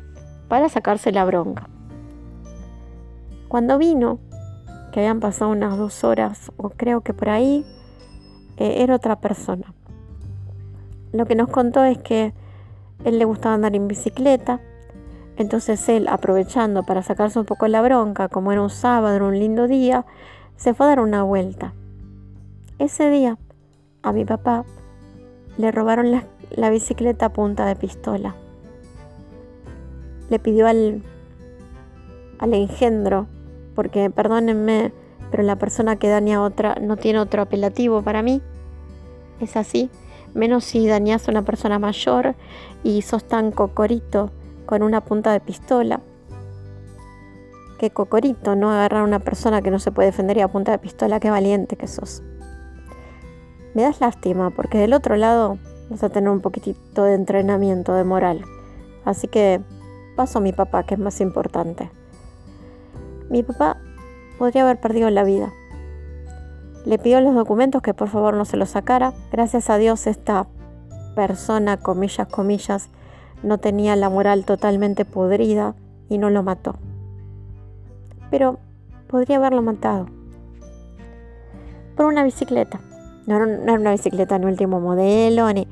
para 0.49 0.67
sacarse 0.67 1.11
la 1.11 1.23
bronca. 1.23 1.69
Cuando 3.47 3.77
vino, 3.77 4.19
que 4.91 5.01
habían 5.01 5.19
pasado 5.19 5.51
unas 5.51 5.77
dos 5.77 6.03
horas, 6.03 6.51
o 6.57 6.69
creo 6.71 7.01
que 7.01 7.13
por 7.13 7.29
ahí, 7.29 7.65
eh, 8.57 8.77
era 8.81 8.95
otra 8.95 9.17
persona. 9.17 9.73
Lo 11.13 11.25
que 11.25 11.35
nos 11.35 11.49
contó 11.49 11.83
es 11.83 11.97
que 11.99 12.33
él 13.03 13.19
le 13.19 13.25
gustaba 13.25 13.55
andar 13.55 13.75
en 13.75 13.87
bicicleta, 13.87 14.59
entonces 15.37 15.87
él, 15.89 16.07
aprovechando 16.07 16.83
para 16.83 17.03
sacarse 17.03 17.39
un 17.39 17.45
poco 17.45 17.67
la 17.67 17.81
bronca, 17.81 18.29
como 18.29 18.51
era 18.51 18.61
un 18.61 18.69
sábado, 18.69 19.27
un 19.27 19.37
lindo 19.37 19.67
día, 19.67 20.05
se 20.55 20.73
fue 20.73 20.85
a 20.85 20.89
dar 20.89 20.99
una 20.99 21.23
vuelta. 21.23 21.73
Ese 22.79 23.09
día, 23.09 23.37
a 24.01 24.11
mi 24.11 24.25
papá 24.25 24.65
le 25.57 25.71
robaron 25.71 26.11
la, 26.11 26.69
bicicleta 26.69 27.27
a 27.27 27.33
punta 27.33 27.65
de 27.65 27.75
pistola. 27.75 28.35
Le 30.29 30.39
pidió 30.39 30.67
al, 30.67 31.01
al 32.39 32.53
engendro, 32.53 33.27
porque 33.75 34.09
perdónenme, 34.09 34.93
pero 35.31 35.43
la 35.43 35.57
persona 35.57 35.97
que 35.97 36.09
daña 36.09 36.37
a 36.37 36.41
otra 36.41 36.75
no 36.81 36.97
tiene 36.97 37.19
otro 37.19 37.41
apelativo 37.41 38.01
para 38.01 38.21
mí. 38.21 38.41
Es 39.41 39.57
así 39.57 39.89
menos 40.35 40.65
si 40.65 40.85
dañas 40.85 41.27
a 41.27 41.31
una 41.31 41.41
persona 41.41 41.79
mayor 41.79 42.35
y 42.83 43.01
sos 43.01 43.23
tan 43.23 43.51
cocorito 43.51 44.31
con 44.65 44.83
una 44.83 45.01
punta 45.01 45.31
de 45.31 45.39
pistola. 45.39 46.01
Qué 47.79 47.89
cocorito, 47.89 48.55
¿no? 48.55 48.71
Agarrar 48.71 49.01
a 49.01 49.03
una 49.03 49.19
persona 49.19 49.61
que 49.61 49.71
no 49.71 49.79
se 49.79 49.91
puede 49.91 50.07
defender 50.07 50.37
y 50.37 50.41
a 50.41 50.47
punta 50.47 50.71
de 50.71 50.77
pistola, 50.77 51.19
qué 51.19 51.29
valiente 51.29 51.75
que 51.75 51.87
sos. 51.87 52.23
Me 53.73 53.81
das 53.81 53.99
lástima 53.99 54.49
porque 54.51 54.77
del 54.77 54.93
otro 54.93 55.15
lado 55.15 55.57
vas 55.89 56.03
a 56.03 56.09
tener 56.09 56.29
un 56.29 56.41
poquitito 56.41 57.03
de 57.03 57.15
entrenamiento 57.15 57.93
de 57.93 58.03
moral. 58.03 58.45
Así 59.03 59.27
que 59.27 59.61
paso 60.15 60.39
a 60.39 60.41
mi 60.41 60.53
papá, 60.53 60.83
que 60.83 60.95
es 60.95 60.99
más 60.99 61.19
importante. 61.21 61.91
Mi 63.29 63.43
papá 63.43 63.77
podría 64.37 64.63
haber 64.63 64.79
perdido 64.79 65.09
la 65.09 65.23
vida 65.23 65.51
le 66.85 66.99
pidió 66.99 67.19
los 67.19 67.33
documentos 67.33 67.81
que 67.81 67.93
por 67.93 68.09
favor 68.09 68.35
no 68.35 68.45
se 68.45 68.57
los 68.57 68.69
sacara. 68.69 69.13
Gracias 69.31 69.69
a 69.69 69.77
Dios 69.77 70.05
esta 70.05 70.47
persona, 71.15 71.77
comillas, 71.77 72.27
comillas, 72.27 72.89
no 73.45 73.57
tenía 73.57 73.95
la 73.95 74.09
moral 74.09 74.45
totalmente 74.45 75.05
podrida 75.05 75.75
y 76.09 76.17
no 76.17 76.29
lo 76.29 76.43
mató. 76.43 76.75
Pero 78.29 78.59
podría 79.07 79.37
haberlo 79.37 79.61
matado. 79.61 80.07
Por 81.95 82.07
una 82.07 82.23
bicicleta. 82.23 82.81
No, 83.27 83.37
era 83.37 83.73
una 83.73 83.91
bicicleta 83.91 84.35
en 84.35 84.45
último 84.45 84.79
modelo, 84.79 85.51
ni 85.53 85.67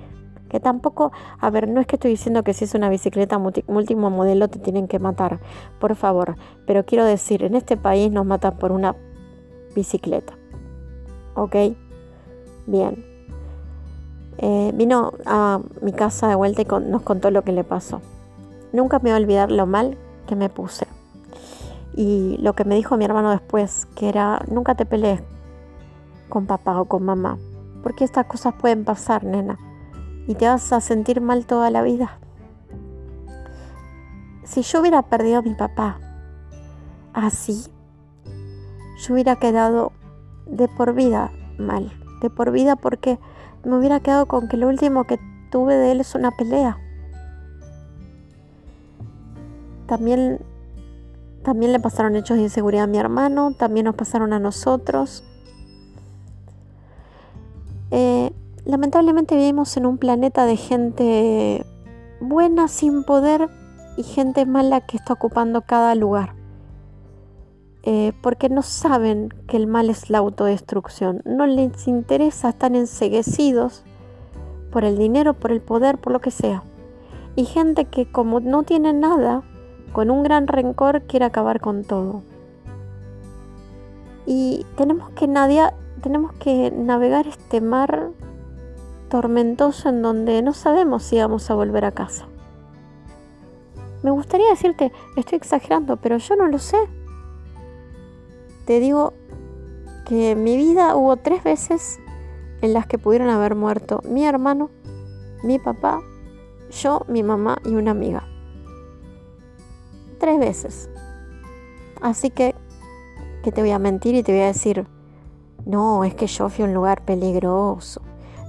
que 0.49 0.59
tampoco, 0.59 1.11
a 1.39 1.49
ver, 1.49 1.67
no 1.67 1.81
es 1.81 1.87
que 1.87 1.95
estoy 1.95 2.11
diciendo 2.11 2.43
que 2.43 2.53
si 2.53 2.65
es 2.65 2.75
una 2.75 2.89
bicicleta 2.89 3.41
último 3.67 4.09
modelo 4.11 4.47
te 4.47 4.59
tienen 4.59 4.87
que 4.87 4.99
matar, 4.99 5.39
por 5.79 5.95
favor, 5.95 6.35
pero 6.67 6.85
quiero 6.85 7.05
decir, 7.05 7.43
en 7.43 7.55
este 7.55 7.75
país 7.75 8.11
nos 8.11 8.25
matan 8.25 8.57
por 8.59 8.71
una 8.71 8.95
bicicleta. 9.75 10.33
¿ok? 11.35 11.55
Bien. 12.67 13.12
Eh, 14.37 14.71
vino 14.73 15.13
a 15.25 15.59
mi 15.81 15.93
casa 15.93 16.27
de 16.27 16.35
vuelta 16.35 16.61
y 16.61 16.65
nos 16.65 17.01
contó 17.03 17.31
lo 17.31 17.43
que 17.43 17.51
le 17.51 17.63
pasó. 17.63 18.01
Nunca 18.71 18.99
me 18.99 19.11
voy 19.11 19.19
a 19.19 19.21
olvidar 19.21 19.51
lo 19.51 19.65
mal 19.65 19.97
que 20.27 20.35
me 20.35 20.49
puse. 20.49 20.87
Y 21.95 22.37
lo 22.39 22.53
que 22.53 22.65
me 22.65 22.75
dijo 22.75 22.97
mi 22.97 23.05
hermano 23.05 23.29
después, 23.29 23.87
que 23.95 24.09
era, 24.09 24.43
nunca 24.49 24.75
te 24.75 24.85
pelees 24.85 25.21
con 26.29 26.47
papá 26.47 26.81
o 26.81 26.85
con 26.85 27.03
mamá, 27.03 27.37
porque 27.83 28.03
estas 28.03 28.25
cosas 28.25 28.55
pueden 28.55 28.83
pasar, 28.83 29.23
nena, 29.23 29.59
y 30.27 30.33
te 30.33 30.47
vas 30.47 30.73
a 30.73 30.81
sentir 30.81 31.21
mal 31.21 31.45
toda 31.45 31.69
la 31.69 31.83
vida. 31.83 32.17
Si 34.43 34.63
yo 34.63 34.81
hubiera 34.81 35.03
perdido 35.03 35.39
a 35.39 35.41
mi 35.43 35.53
papá 35.53 35.99
así, 37.13 37.65
yo 38.97 39.13
hubiera 39.13 39.35
quedado 39.35 39.91
de 40.47 40.67
por 40.67 40.93
vida 40.93 41.31
mal, 41.59 41.91
de 42.21 42.29
por 42.29 42.51
vida 42.51 42.75
porque 42.75 43.19
me 43.63 43.77
hubiera 43.77 43.99
quedado 43.99 44.25
con 44.27 44.47
que 44.47 44.57
lo 44.57 44.67
último 44.67 45.05
que 45.05 45.19
tuve 45.51 45.75
de 45.75 45.91
él 45.91 46.01
es 46.01 46.15
una 46.15 46.31
pelea. 46.31 46.77
También, 49.87 50.39
también 51.43 51.71
le 51.71 51.79
pasaron 51.79 52.15
hechos 52.15 52.37
de 52.37 52.43
inseguridad 52.43 52.85
a 52.85 52.87
mi 52.87 52.97
hermano, 52.97 53.53
también 53.53 53.85
nos 53.85 53.95
pasaron 53.95 54.33
a 54.33 54.39
nosotros. 54.39 55.23
Eh, 57.91 58.31
lamentablemente 58.65 59.35
vivimos 59.35 59.77
en 59.77 59.85
un 59.85 59.97
planeta 59.97 60.45
de 60.45 60.57
gente 60.57 61.65
buena 62.19 62.67
sin 62.67 63.03
poder 63.03 63.49
y 63.97 64.03
gente 64.03 64.45
mala 64.45 64.81
que 64.81 64.97
está 64.97 65.13
ocupando 65.13 65.61
cada 65.61 65.93
lugar. 65.95 66.42
Eh, 67.85 68.13
porque 68.21 68.47
no 68.47 68.61
saben 68.61 69.29
que 69.45 69.57
el 69.57 69.67
mal 69.67 69.89
es 69.89 70.09
la 70.09 70.19
autodestrucción. 70.19 71.21
No 71.25 71.45
les 71.45 71.87
interesa, 71.87 72.49
están 72.49 72.75
enseguecidos 72.75 73.83
por 74.71 74.85
el 74.85 74.97
dinero, 74.97 75.33
por 75.33 75.51
el 75.51 75.61
poder, 75.61 75.97
por 75.97 76.13
lo 76.13 76.21
que 76.21 76.31
sea. 76.31 76.63
Y 77.35 77.45
gente 77.45 77.85
que 77.85 78.09
como 78.09 78.39
no 78.39 78.63
tiene 78.63 78.93
nada, 78.93 79.43
con 79.91 80.09
un 80.09 80.23
gran 80.23 80.47
rencor 80.47 81.03
quiere 81.03 81.25
acabar 81.25 81.59
con 81.59 81.83
todo. 81.83 82.23
Y 84.25 84.65
tenemos 84.77 85.09
que, 85.11 85.27
tenemos 86.01 86.33
que 86.33 86.71
navegar 86.71 87.27
este 87.27 87.59
mar 87.59 88.11
tormentoso 89.09 89.89
en 89.89 90.01
donde 90.01 90.41
no 90.41 90.53
sabemos 90.53 91.03
si 91.03 91.19
vamos 91.19 91.49
a 91.51 91.55
volver 91.55 91.85
a 91.85 91.91
casa. 91.91 92.27
Me 94.01 94.11
gustaría 94.11 94.49
decirte, 94.49 94.91
estoy 95.15 95.37
exagerando, 95.37 95.97
pero 95.97 96.17
yo 96.17 96.35
no 96.35 96.47
lo 96.47 96.59
sé. 96.59 96.77
Te 98.65 98.79
digo 98.79 99.13
que 100.05 100.31
en 100.31 100.43
mi 100.43 100.55
vida 100.57 100.95
hubo 100.95 101.17
tres 101.17 101.43
veces 101.43 101.99
en 102.61 102.73
las 102.73 102.87
que 102.87 102.97
pudieron 102.97 103.29
haber 103.29 103.55
muerto 103.55 104.01
mi 104.05 104.25
hermano, 104.25 104.69
mi 105.43 105.59
papá, 105.59 106.01
yo, 106.69 107.05
mi 107.07 107.23
mamá 107.23 107.57
y 107.65 107.75
una 107.75 107.91
amiga. 107.91 108.23
Tres 110.19 110.39
veces. 110.39 110.89
Así 112.01 112.29
que, 112.29 112.55
que 113.43 113.51
te 113.51 113.61
voy 113.61 113.71
a 113.71 113.79
mentir 113.79 114.15
y 114.15 114.23
te 114.23 114.31
voy 114.31 114.41
a 114.41 114.47
decir, 114.47 114.87
no, 115.65 116.03
es 116.03 116.15
que 116.15 116.27
yo 116.27 116.49
fui 116.49 116.63
a 116.63 116.67
un 116.67 116.73
lugar 116.73 117.03
peligroso. 117.03 118.01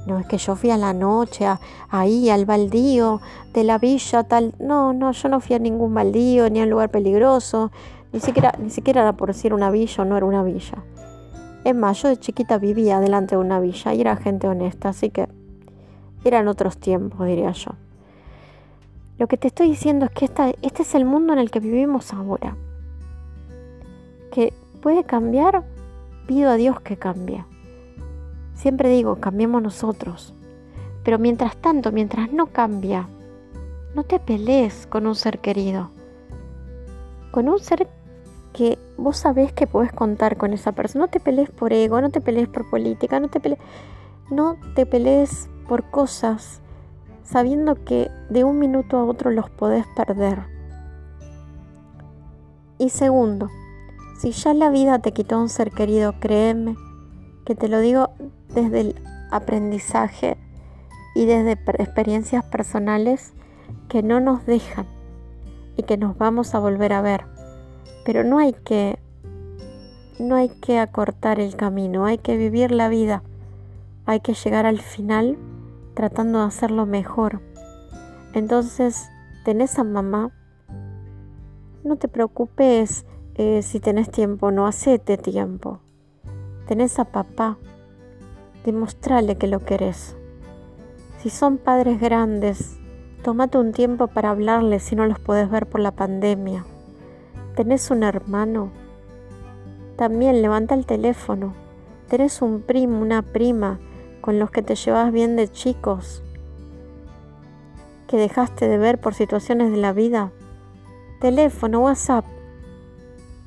No, 0.06 0.18
es 0.18 0.26
que 0.26 0.36
yo 0.36 0.54
fui 0.54 0.70
a 0.70 0.76
la 0.76 0.92
noche, 0.92 1.46
ahí 1.88 2.28
al 2.28 2.44
baldío 2.44 3.20
de 3.54 3.64
la 3.64 3.78
villa, 3.78 4.24
tal. 4.24 4.54
No, 4.58 4.92
no, 4.92 5.12
yo 5.12 5.28
no 5.28 5.40
fui 5.40 5.56
a 5.56 5.58
ningún 5.58 5.94
baldío 5.94 6.50
ni 6.50 6.60
a 6.60 6.64
un 6.64 6.70
lugar 6.70 6.90
peligroso. 6.90 7.70
Ni 8.14 8.20
siquiera, 8.20 8.54
ni 8.60 8.70
siquiera 8.70 9.02
era 9.02 9.12
por 9.14 9.28
decir 9.28 9.52
una 9.52 9.72
villa 9.72 10.04
o 10.04 10.06
no 10.06 10.16
era 10.16 10.24
una 10.24 10.44
villa. 10.44 10.84
Es 11.64 11.74
más, 11.74 12.00
yo 12.00 12.08
de 12.08 12.16
chiquita 12.16 12.58
vivía 12.58 13.00
delante 13.00 13.34
de 13.34 13.40
una 13.40 13.58
villa 13.58 13.92
y 13.92 14.00
era 14.00 14.14
gente 14.14 14.46
honesta, 14.46 14.90
así 14.90 15.10
que 15.10 15.28
eran 16.24 16.46
otros 16.46 16.78
tiempos, 16.78 17.26
diría 17.26 17.50
yo. 17.50 17.72
Lo 19.18 19.26
que 19.26 19.36
te 19.36 19.48
estoy 19.48 19.68
diciendo 19.68 20.04
es 20.04 20.12
que 20.12 20.26
esta, 20.26 20.50
este 20.62 20.82
es 20.82 20.94
el 20.94 21.04
mundo 21.04 21.32
en 21.32 21.40
el 21.40 21.50
que 21.50 21.58
vivimos 21.58 22.12
ahora. 22.12 22.56
Que 24.30 24.52
puede 24.80 25.02
cambiar 25.02 25.64
pido 26.28 26.50
a 26.50 26.54
Dios 26.54 26.80
que 26.82 26.96
cambie. 26.96 27.44
Siempre 28.54 28.90
digo, 28.90 29.16
cambiemos 29.16 29.60
nosotros. 29.60 30.34
Pero 31.02 31.18
mientras 31.18 31.56
tanto, 31.56 31.90
mientras 31.90 32.32
no 32.32 32.46
cambia, 32.46 33.08
no 33.96 34.04
te 34.04 34.20
pelees 34.20 34.86
con 34.86 35.08
un 35.08 35.16
ser 35.16 35.40
querido. 35.40 35.90
Con 37.32 37.48
un 37.48 37.58
ser 37.58 37.88
que 38.54 38.78
vos 38.96 39.18
sabés 39.18 39.52
que 39.52 39.66
podés 39.66 39.92
contar 39.92 40.38
con 40.38 40.54
esa 40.54 40.72
persona. 40.72 41.04
No 41.04 41.10
te 41.10 41.20
pelees 41.20 41.50
por 41.50 41.74
ego, 41.74 42.00
no 42.00 42.08
te 42.10 42.22
pelees 42.22 42.48
por 42.48 42.70
política, 42.70 43.20
no 43.20 43.28
te 43.28 43.40
pelees, 43.40 43.60
no 44.30 44.56
te 44.74 44.86
pelees 44.86 45.50
por 45.68 45.90
cosas 45.90 46.62
sabiendo 47.24 47.84
que 47.84 48.10
de 48.30 48.44
un 48.44 48.58
minuto 48.58 48.98
a 48.98 49.04
otro 49.04 49.30
los 49.30 49.50
podés 49.50 49.86
perder. 49.96 50.44
Y 52.78 52.90
segundo, 52.90 53.50
si 54.18 54.30
ya 54.30 54.54
la 54.54 54.70
vida 54.70 54.98
te 55.00 55.12
quitó 55.12 55.40
un 55.40 55.48
ser 55.48 55.70
querido, 55.70 56.14
créeme 56.20 56.76
que 57.44 57.54
te 57.54 57.68
lo 57.68 57.80
digo 57.80 58.10
desde 58.54 58.80
el 58.80 58.94
aprendizaje 59.30 60.36
y 61.14 61.26
desde 61.26 61.52
experiencias 61.52 62.44
personales 62.44 63.32
que 63.88 64.02
no 64.02 64.20
nos 64.20 64.46
dejan 64.46 64.86
y 65.76 65.82
que 65.82 65.96
nos 65.96 66.16
vamos 66.18 66.54
a 66.54 66.58
volver 66.58 66.92
a 66.92 67.02
ver. 67.02 67.33
Pero 68.04 68.24
no 68.24 68.38
hay 68.38 68.52
que 68.52 68.98
no 70.18 70.36
hay 70.36 70.48
que 70.48 70.78
acortar 70.78 71.40
el 71.40 71.56
camino, 71.56 72.06
hay 72.06 72.18
que 72.18 72.36
vivir 72.36 72.70
la 72.70 72.88
vida. 72.88 73.22
Hay 74.06 74.20
que 74.20 74.34
llegar 74.34 74.66
al 74.66 74.80
final 74.80 75.38
tratando 75.94 76.40
de 76.40 76.46
hacerlo 76.46 76.86
mejor. 76.86 77.40
Entonces, 78.32 79.08
tenés 79.44 79.78
a 79.78 79.84
mamá, 79.84 80.32
no 81.84 81.96
te 81.96 82.08
preocupes 82.08 83.06
eh, 83.34 83.62
si 83.62 83.80
tenés 83.80 84.10
tiempo, 84.10 84.50
no 84.50 84.66
hacete 84.66 85.16
tiempo. 85.16 85.80
Tenés 86.66 86.98
a 86.98 87.04
papá, 87.04 87.58
demostrale 88.64 89.36
que 89.36 89.46
lo 89.46 89.60
querés. 89.60 90.16
Si 91.18 91.30
son 91.30 91.58
padres 91.58 92.00
grandes, 92.00 92.78
tómate 93.22 93.58
un 93.58 93.72
tiempo 93.72 94.06
para 94.06 94.30
hablarles 94.30 94.82
si 94.82 94.96
no 94.96 95.06
los 95.06 95.18
podés 95.18 95.50
ver 95.50 95.66
por 95.66 95.80
la 95.80 95.92
pandemia. 95.92 96.64
Tenés 97.54 97.90
un 97.92 98.02
hermano, 98.02 98.72
también 99.96 100.42
levanta 100.42 100.74
el 100.74 100.86
teléfono. 100.86 101.54
Tenés 102.08 102.42
un 102.42 102.62
primo, 102.62 103.00
una 103.00 103.22
prima 103.22 103.78
con 104.20 104.40
los 104.40 104.50
que 104.50 104.62
te 104.62 104.74
llevas 104.74 105.12
bien 105.12 105.36
de 105.36 105.48
chicos, 105.48 106.22
que 108.08 108.16
dejaste 108.16 108.66
de 108.66 108.76
ver 108.76 109.00
por 109.00 109.14
situaciones 109.14 109.70
de 109.70 109.76
la 109.76 109.92
vida. 109.92 110.32
Teléfono, 111.20 111.80
WhatsApp. 111.80 112.24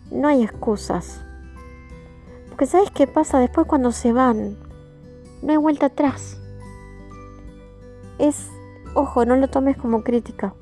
No 0.10 0.30
hay 0.30 0.42
excusas. 0.42 1.22
Porque 2.48 2.66
¿sabes 2.66 2.90
qué 2.92 3.08
pasa 3.08 3.40
después 3.40 3.68
cuando 3.68 3.92
se 3.92 4.14
van? 4.14 4.58
No 5.42 5.52
hay 5.52 5.58
vuelta 5.58 5.88
atrás. 5.88 6.40
Es, 8.20 8.50
ojo, 8.94 9.26
no 9.26 9.36
lo 9.36 9.50
tomes 9.50 9.76
como 9.76 10.04
crítica. 10.04 10.54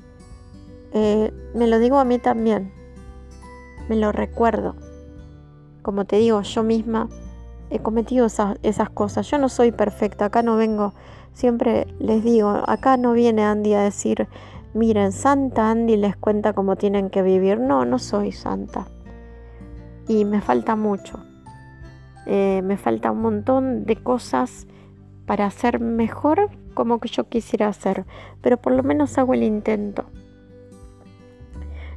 Eh, 0.92 1.32
me 1.54 1.68
lo 1.68 1.78
digo 1.78 1.98
a 1.98 2.04
mí 2.04 2.18
también. 2.18 2.72
Me 3.88 3.96
lo 3.96 4.12
recuerdo. 4.12 4.74
Como 5.82 6.04
te 6.04 6.16
digo, 6.16 6.42
yo 6.42 6.62
misma 6.62 7.08
he 7.70 7.78
cometido 7.80 8.26
esas, 8.26 8.90
cosas. 8.90 9.30
Yo 9.30 9.38
no 9.38 9.48
soy 9.48 9.72
perfecta, 9.72 10.26
acá 10.26 10.42
no 10.42 10.56
vengo, 10.56 10.92
siempre 11.32 11.86
les 11.98 12.22
digo, 12.22 12.62
acá 12.66 12.96
no 12.96 13.12
viene 13.12 13.44
Andy 13.44 13.74
a 13.74 13.82
decir, 13.82 14.28
miren, 14.74 15.12
Santa 15.12 15.70
Andy 15.70 15.96
les 15.96 16.16
cuenta 16.16 16.52
cómo 16.52 16.76
tienen 16.76 17.10
que 17.10 17.22
vivir. 17.22 17.58
No, 17.58 17.84
no 17.84 17.98
soy 17.98 18.32
santa. 18.32 18.86
Y 20.08 20.24
me 20.24 20.40
falta 20.40 20.76
mucho. 20.76 21.18
Eh, 22.26 22.60
me 22.64 22.76
falta 22.76 23.10
un 23.10 23.22
montón 23.22 23.84
de 23.84 23.96
cosas 23.96 24.66
para 25.26 25.46
hacer 25.46 25.80
mejor 25.80 26.50
como 26.74 26.98
que 26.98 27.08
yo 27.08 27.28
quisiera 27.28 27.68
hacer, 27.68 28.04
pero 28.42 28.56
por 28.58 28.72
lo 28.72 28.82
menos 28.82 29.16
hago 29.18 29.34
el 29.34 29.42
intento. 29.42 30.04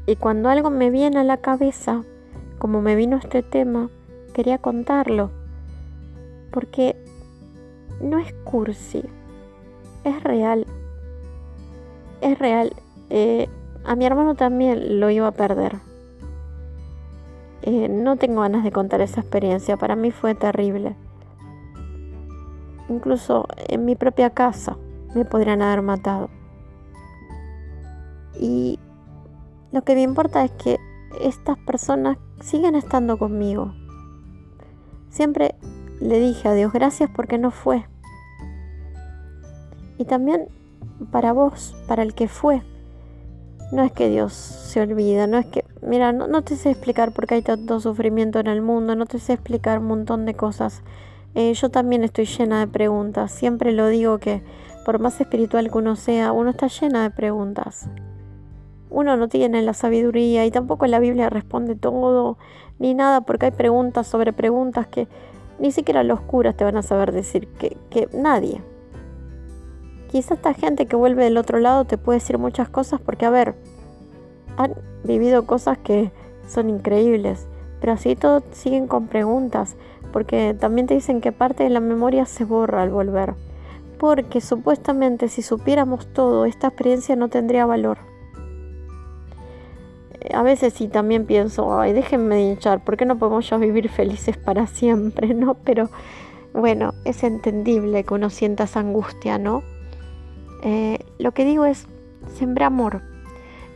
Y 0.09 0.15
cuando 0.15 0.49
algo 0.49 0.71
me 0.71 0.89
viene 0.89 1.19
a 1.19 1.23
la 1.23 1.37
cabeza, 1.37 2.03
como 2.57 2.81
me 2.81 2.95
vino 2.95 3.17
este 3.17 3.43
tema, 3.43 3.91
quería 4.33 4.57
contarlo 4.57 5.29
porque 6.49 6.95
no 8.01 8.17
es 8.17 8.33
cursi, 8.43 9.03
es 10.03 10.23
real. 10.23 10.65
Es 12.21 12.39
real. 12.39 12.73
Eh, 13.11 13.49
a 13.85 13.95
mi 13.95 14.07
hermano 14.07 14.33
también 14.33 14.99
lo 14.99 15.11
iba 15.11 15.27
a 15.27 15.31
perder. 15.31 15.75
Eh, 17.61 17.87
no 17.87 18.15
tengo 18.15 18.41
ganas 18.41 18.63
de 18.63 18.71
contar 18.71 19.01
esa 19.01 19.21
experiencia, 19.21 19.77
para 19.77 19.95
mí 19.95 20.09
fue 20.09 20.33
terrible. 20.33 20.95
Incluso 22.89 23.45
en 23.67 23.85
mi 23.85 23.95
propia 23.95 24.31
casa 24.31 24.75
me 25.13 25.23
podrían 25.23 25.61
haber 25.61 25.83
matado. 25.83 26.31
Y 28.39 28.79
lo 29.71 29.83
que 29.83 29.95
me 29.95 30.01
importa 30.01 30.43
es 30.43 30.51
que 30.51 30.79
estas 31.21 31.57
personas 31.59 32.17
siguen 32.41 32.75
estando 32.75 33.17
conmigo. 33.17 33.73
Siempre 35.09 35.55
le 35.99 36.19
dije 36.19 36.47
a 36.47 36.53
Dios 36.53 36.71
gracias 36.71 37.09
porque 37.13 37.37
no 37.37 37.51
fue. 37.51 37.85
Y 39.97 40.05
también 40.05 40.47
para 41.11 41.33
vos, 41.33 41.75
para 41.87 42.03
el 42.03 42.13
que 42.13 42.27
fue. 42.27 42.61
No 43.71 43.83
es 43.83 43.91
que 43.91 44.09
Dios 44.09 44.33
se 44.33 44.81
olvida, 44.81 45.27
no 45.27 45.37
es 45.37 45.45
que, 45.45 45.63
mira, 45.81 46.11
no, 46.11 46.41
te 46.41 46.55
sé 46.55 46.71
explicar 46.71 47.11
por 47.11 47.27
qué 47.27 47.35
hay 47.35 47.41
tanto 47.43 47.79
sufrimiento 47.79 48.39
en 48.39 48.47
el 48.47 48.63
mundo, 48.63 48.95
no 48.95 49.05
te 49.05 49.19
sé 49.19 49.33
explicar 49.33 49.79
un 49.79 49.85
montón 49.85 50.25
de 50.25 50.33
cosas. 50.33 50.81
Eh, 51.35 51.53
yo 51.53 51.69
también 51.69 52.03
estoy 52.03 52.25
llena 52.25 52.61
de 52.61 52.67
preguntas, 52.67 53.31
siempre 53.31 53.71
lo 53.71 53.87
digo 53.87 54.17
que 54.17 54.41
por 54.85 54.97
más 54.97 55.21
espiritual 55.21 55.69
que 55.69 55.77
uno 55.77 55.95
sea, 55.95 56.31
uno 56.31 56.49
está 56.49 56.67
llena 56.67 57.03
de 57.03 57.11
preguntas. 57.11 57.87
Uno 58.89 59.17
no 59.17 59.27
tiene 59.27 59.61
la 59.61 59.73
sabiduría 59.73 60.45
y 60.45 60.51
tampoco 60.51 60.87
la 60.87 60.99
Biblia 60.99 61.29
responde 61.29 61.75
todo, 61.75 62.37
ni 62.79 62.93
nada, 62.95 63.21
porque 63.21 63.47
hay 63.47 63.51
preguntas 63.51 64.07
sobre 64.07 64.33
preguntas 64.33 64.87
que 64.87 65.07
ni 65.59 65.71
siquiera 65.71 66.03
los 66.03 66.21
curas 66.21 66.55
te 66.55 66.63
van 66.63 66.77
a 66.77 66.81
saber 66.81 67.11
decir 67.11 67.47
que, 67.47 68.09
nadie. 68.13 68.63
Quizá 70.09 70.33
esta 70.33 70.53
gente 70.55 70.87
que 70.87 70.95
vuelve 70.95 71.23
del 71.23 71.37
otro 71.37 71.59
lado 71.59 71.85
te 71.85 71.97
puede 71.99 72.19
decir 72.19 72.39
muchas 72.39 72.69
cosas 72.69 72.99
porque, 72.99 73.25
a 73.25 73.29
ver, 73.29 73.55
han 74.57 74.73
vivido 75.03 75.45
cosas 75.45 75.77
que 75.77 76.11
son 76.47 76.69
increíbles, 76.69 77.47
pero 77.79 77.93
así 77.93 78.15
todos 78.15 78.43
siguen 78.53 78.87
con 78.87 79.07
preguntas, 79.07 79.75
porque 80.11 80.55
también 80.59 80.87
te 80.87 80.95
dicen 80.95 81.21
que 81.21 81.31
parte 81.31 81.63
de 81.63 81.69
la 81.69 81.79
memoria 81.79 82.25
se 82.25 82.43
borra 82.43 82.81
al 82.81 82.89
volver, 82.89 83.35
porque 83.99 84.41
supuestamente 84.41 85.27
si 85.27 85.43
supiéramos 85.43 86.07
todo, 86.07 86.45
esta 86.45 86.67
experiencia 86.67 87.15
no 87.15 87.27
tendría 87.27 87.67
valor 87.67 88.08
a 90.33 90.43
veces 90.43 90.73
sí 90.73 90.87
también 90.87 91.25
pienso, 91.25 91.79
ay, 91.79 91.93
déjenme 91.93 92.35
de 92.35 92.41
hinchar, 92.41 92.83
¿por 92.83 92.97
qué 92.97 93.05
no 93.05 93.17
podemos 93.17 93.49
ya 93.49 93.57
vivir 93.57 93.89
felices 93.89 94.37
para 94.37 94.67
siempre, 94.67 95.33
no? 95.33 95.55
Pero 95.55 95.89
bueno, 96.53 96.93
es 97.05 97.23
entendible 97.23 98.03
que 98.03 98.13
uno 98.13 98.29
sienta 98.29 98.65
esa 98.65 98.79
angustia, 98.79 99.37
¿no? 99.37 99.63
Eh, 100.63 100.99
lo 101.19 101.31
que 101.31 101.45
digo 101.45 101.65
es, 101.65 101.87
sembra 102.35 102.67
amor. 102.67 103.01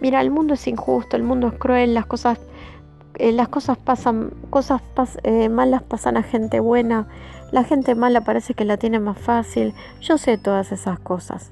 Mira, 0.02 0.22
el 0.22 0.32
mundo 0.32 0.56
es 0.56 0.68
injusto, 0.68 1.16
el 1.16 1.24
mundo 1.24 1.48
es 1.48 1.54
cruel, 1.54 1.94
las 1.94 2.06
cosas, 2.06 2.40
eh, 3.16 3.32
las 3.32 3.48
cosas 3.48 3.78
pasan, 3.78 4.32
cosas 4.50 4.82
eh, 5.24 5.48
malas 5.48 5.84
pasan 5.84 6.18
a 6.18 6.24
gente 6.24 6.60
buena, 6.60 7.08
la 7.52 7.64
gente 7.64 7.96
mala 7.96 8.22
parece 8.22 8.54
que 8.54 8.66
la 8.66 8.78
tiene 8.78 9.00
más 9.00 9.18
fácil. 9.18 9.74
Yo 10.02 10.18
sé 10.18 10.38
todas 10.38 10.72
esas 10.72 11.00
cosas. 11.00 11.52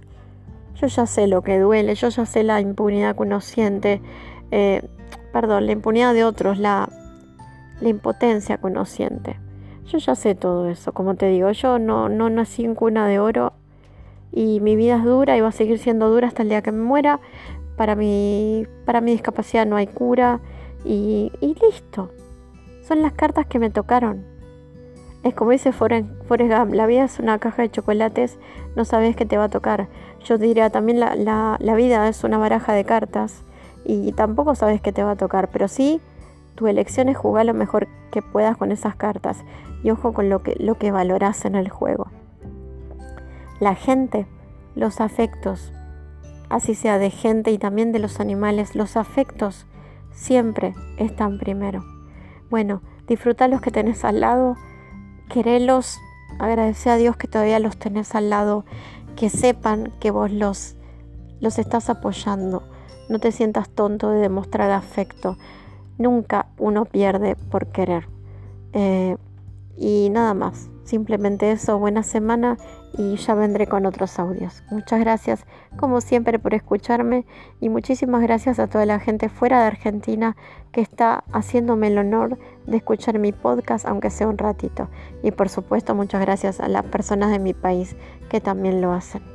Yo 0.76 0.88
ya 0.88 1.06
sé 1.06 1.28
lo 1.28 1.44
que 1.44 1.60
duele, 1.60 1.94
yo 1.94 2.10
ya 2.10 2.26
sé 2.26 2.44
la 2.44 2.60
impunidad 2.60 3.16
que 3.16 3.22
uno 3.22 3.40
siente, 3.40 4.02
eh, 4.52 4.82
perdón, 5.32 5.66
la 5.66 5.72
impunidad 5.72 6.14
de 6.14 6.24
otros, 6.24 6.58
la, 6.58 6.90
la 7.80 7.90
impotencia 7.90 8.60
siente. 8.86 9.40
Yo 9.86 9.98
ya 9.98 10.16
sé 10.16 10.36
todo 10.36 10.70
eso, 10.70 10.94
como 10.94 11.16
te 11.16 11.28
digo, 11.28 11.52
yo 11.52 11.80
no, 11.80 12.08
no 12.10 12.30
nací 12.30 12.64
en 12.64 12.76
cuna 12.76 13.08
de 13.08 13.20
oro 13.20 13.54
y 14.32 14.60
mi 14.62 14.76
vida 14.76 14.98
es 14.98 15.04
dura 15.04 15.36
y 15.36 15.42
va 15.42 15.50
a 15.50 15.52
seguir 15.52 15.80
siendo 15.80 16.10
dura 16.10 16.28
hasta 16.28 16.44
el 16.44 16.50
día 16.50 16.62
que 16.62 16.72
me 16.72 16.84
muera. 16.84 17.20
Para 17.76 17.96
mi, 17.96 18.68
para 18.86 19.02
mi 19.02 19.12
discapacidad 19.12 19.66
no 19.66 19.76
hay 19.76 19.88
cura 19.88 20.40
y, 20.86 21.32
y 21.42 21.56
listo. 21.56 22.12
Son 22.84 23.02
las 23.02 23.14
cartas 23.14 23.48
que 23.48 23.60
me 23.60 23.70
tocaron. 23.70 24.24
Es 25.24 25.34
como 25.34 25.52
dice 25.52 25.72
Forrest, 25.72 26.08
Gump, 26.28 26.74
la 26.74 26.86
vida 26.86 27.04
es 27.04 27.20
una 27.20 27.38
caja 27.40 27.62
de 27.62 27.70
chocolates, 27.70 28.40
no 28.76 28.86
sabes 28.86 29.16
qué 29.16 29.26
te 29.26 29.38
va 29.38 29.46
a 29.46 29.50
tocar. 29.50 29.88
Yo 30.24 30.38
diría 30.38 30.70
también 30.70 31.00
la, 31.00 31.16
la, 31.16 31.58
la 31.60 31.76
vida 31.76 32.08
es 32.08 32.24
una 32.24 32.38
baraja 32.38 32.74
de 32.74 32.86
cartas 32.86 33.44
y 33.84 34.12
tampoco 34.12 34.56
sabes 34.56 34.82
qué 34.82 34.92
te 34.92 35.04
va 35.04 35.12
a 35.12 35.16
tocar, 35.18 35.50
pero 35.50 35.68
sí 35.68 36.02
tu 36.56 36.68
elección 36.68 37.10
es 37.10 37.18
jugar 37.18 37.46
lo 37.46 37.54
mejor 37.54 37.88
que 38.12 38.22
puedas 38.22 38.58
con 38.58 38.72
esas 38.72 38.96
cartas 38.96 39.44
y 39.84 39.90
ojo 39.90 40.14
con 40.14 40.30
lo 40.30 40.44
que, 40.44 40.56
lo 40.60 40.76
que 40.76 40.92
valoras 40.92 41.46
en 41.46 41.56
el 41.56 41.70
juego. 41.70 42.08
La 43.60 43.76
gente, 43.76 44.28
los 44.76 45.02
afectos, 45.02 45.72
así 46.50 46.76
sea 46.76 46.98
de 46.98 47.10
gente 47.10 47.52
y 47.52 47.58
también 47.58 47.92
de 47.92 48.00
los 48.00 48.20
animales, 48.20 48.76
los 48.76 48.98
afectos 48.98 49.66
siempre 50.12 50.74
están 50.98 51.40
primero. 51.40 51.84
Bueno, 52.50 52.82
disfruta 53.08 53.48
los 53.48 53.62
que 53.62 53.72
tenés 53.72 54.04
al 54.04 54.20
lado, 54.20 54.58
querelos, 55.30 56.00
agradece 56.40 56.90
a 56.90 56.98
Dios 56.98 57.16
que 57.16 57.28
todavía 57.28 57.60
los 57.60 57.78
tenés 57.78 58.14
al 58.14 58.30
lado, 58.30 58.66
que 59.16 59.30
sepan 59.30 59.94
que 60.00 60.12
vos 60.12 60.32
los, 60.32 60.76
los 61.40 61.58
estás 61.60 61.90
apoyando. 61.90 62.64
No 63.12 63.20
te 63.20 63.34
sientas 63.34 63.68
tonto 63.68 64.10
de 64.10 64.22
demostrar 64.22 64.72
afecto. 64.72 65.38
Nunca 65.98 66.48
uno 66.58 66.86
pierde 66.86 67.36
por 67.36 67.68
querer. 67.68 68.08
Eh, 68.72 69.18
y 69.76 70.10
nada 70.12 70.34
más. 70.34 70.70
Simplemente 70.86 71.52
eso, 71.52 71.78
buena 71.78 72.04
semana 72.04 72.58
y 72.98 73.18
ya 73.18 73.36
vendré 73.36 73.68
con 73.68 73.86
otros 73.86 74.18
audios. 74.18 74.64
Muchas 74.72 75.02
gracias 75.02 75.46
como 75.76 76.00
siempre 76.00 76.40
por 76.40 76.54
escucharme 76.54 77.26
y 77.60 77.68
muchísimas 77.68 78.22
gracias 78.22 78.60
a 78.60 78.68
toda 78.68 78.86
la 78.86 79.00
gente 79.00 79.28
fuera 79.28 79.60
de 79.60 79.68
Argentina 79.68 80.38
que 80.72 80.80
está 80.80 81.26
haciéndome 81.34 81.88
el 81.88 81.98
honor 81.98 82.40
de 82.66 82.78
escuchar 82.78 83.20
mi 83.20 83.34
podcast 83.34 83.86
aunque 83.86 84.10
sea 84.10 84.30
un 84.30 84.38
ratito. 84.38 84.88
Y 85.22 85.32
por 85.32 85.50
supuesto 85.50 85.96
muchas 85.96 86.22
gracias 86.22 86.62
a 86.62 86.70
las 86.70 86.86
personas 86.86 87.30
de 87.30 87.40
mi 87.40 87.54
país 87.54 87.98
que 88.30 88.40
también 88.40 88.80
lo 88.80 88.94
hacen. 88.94 89.31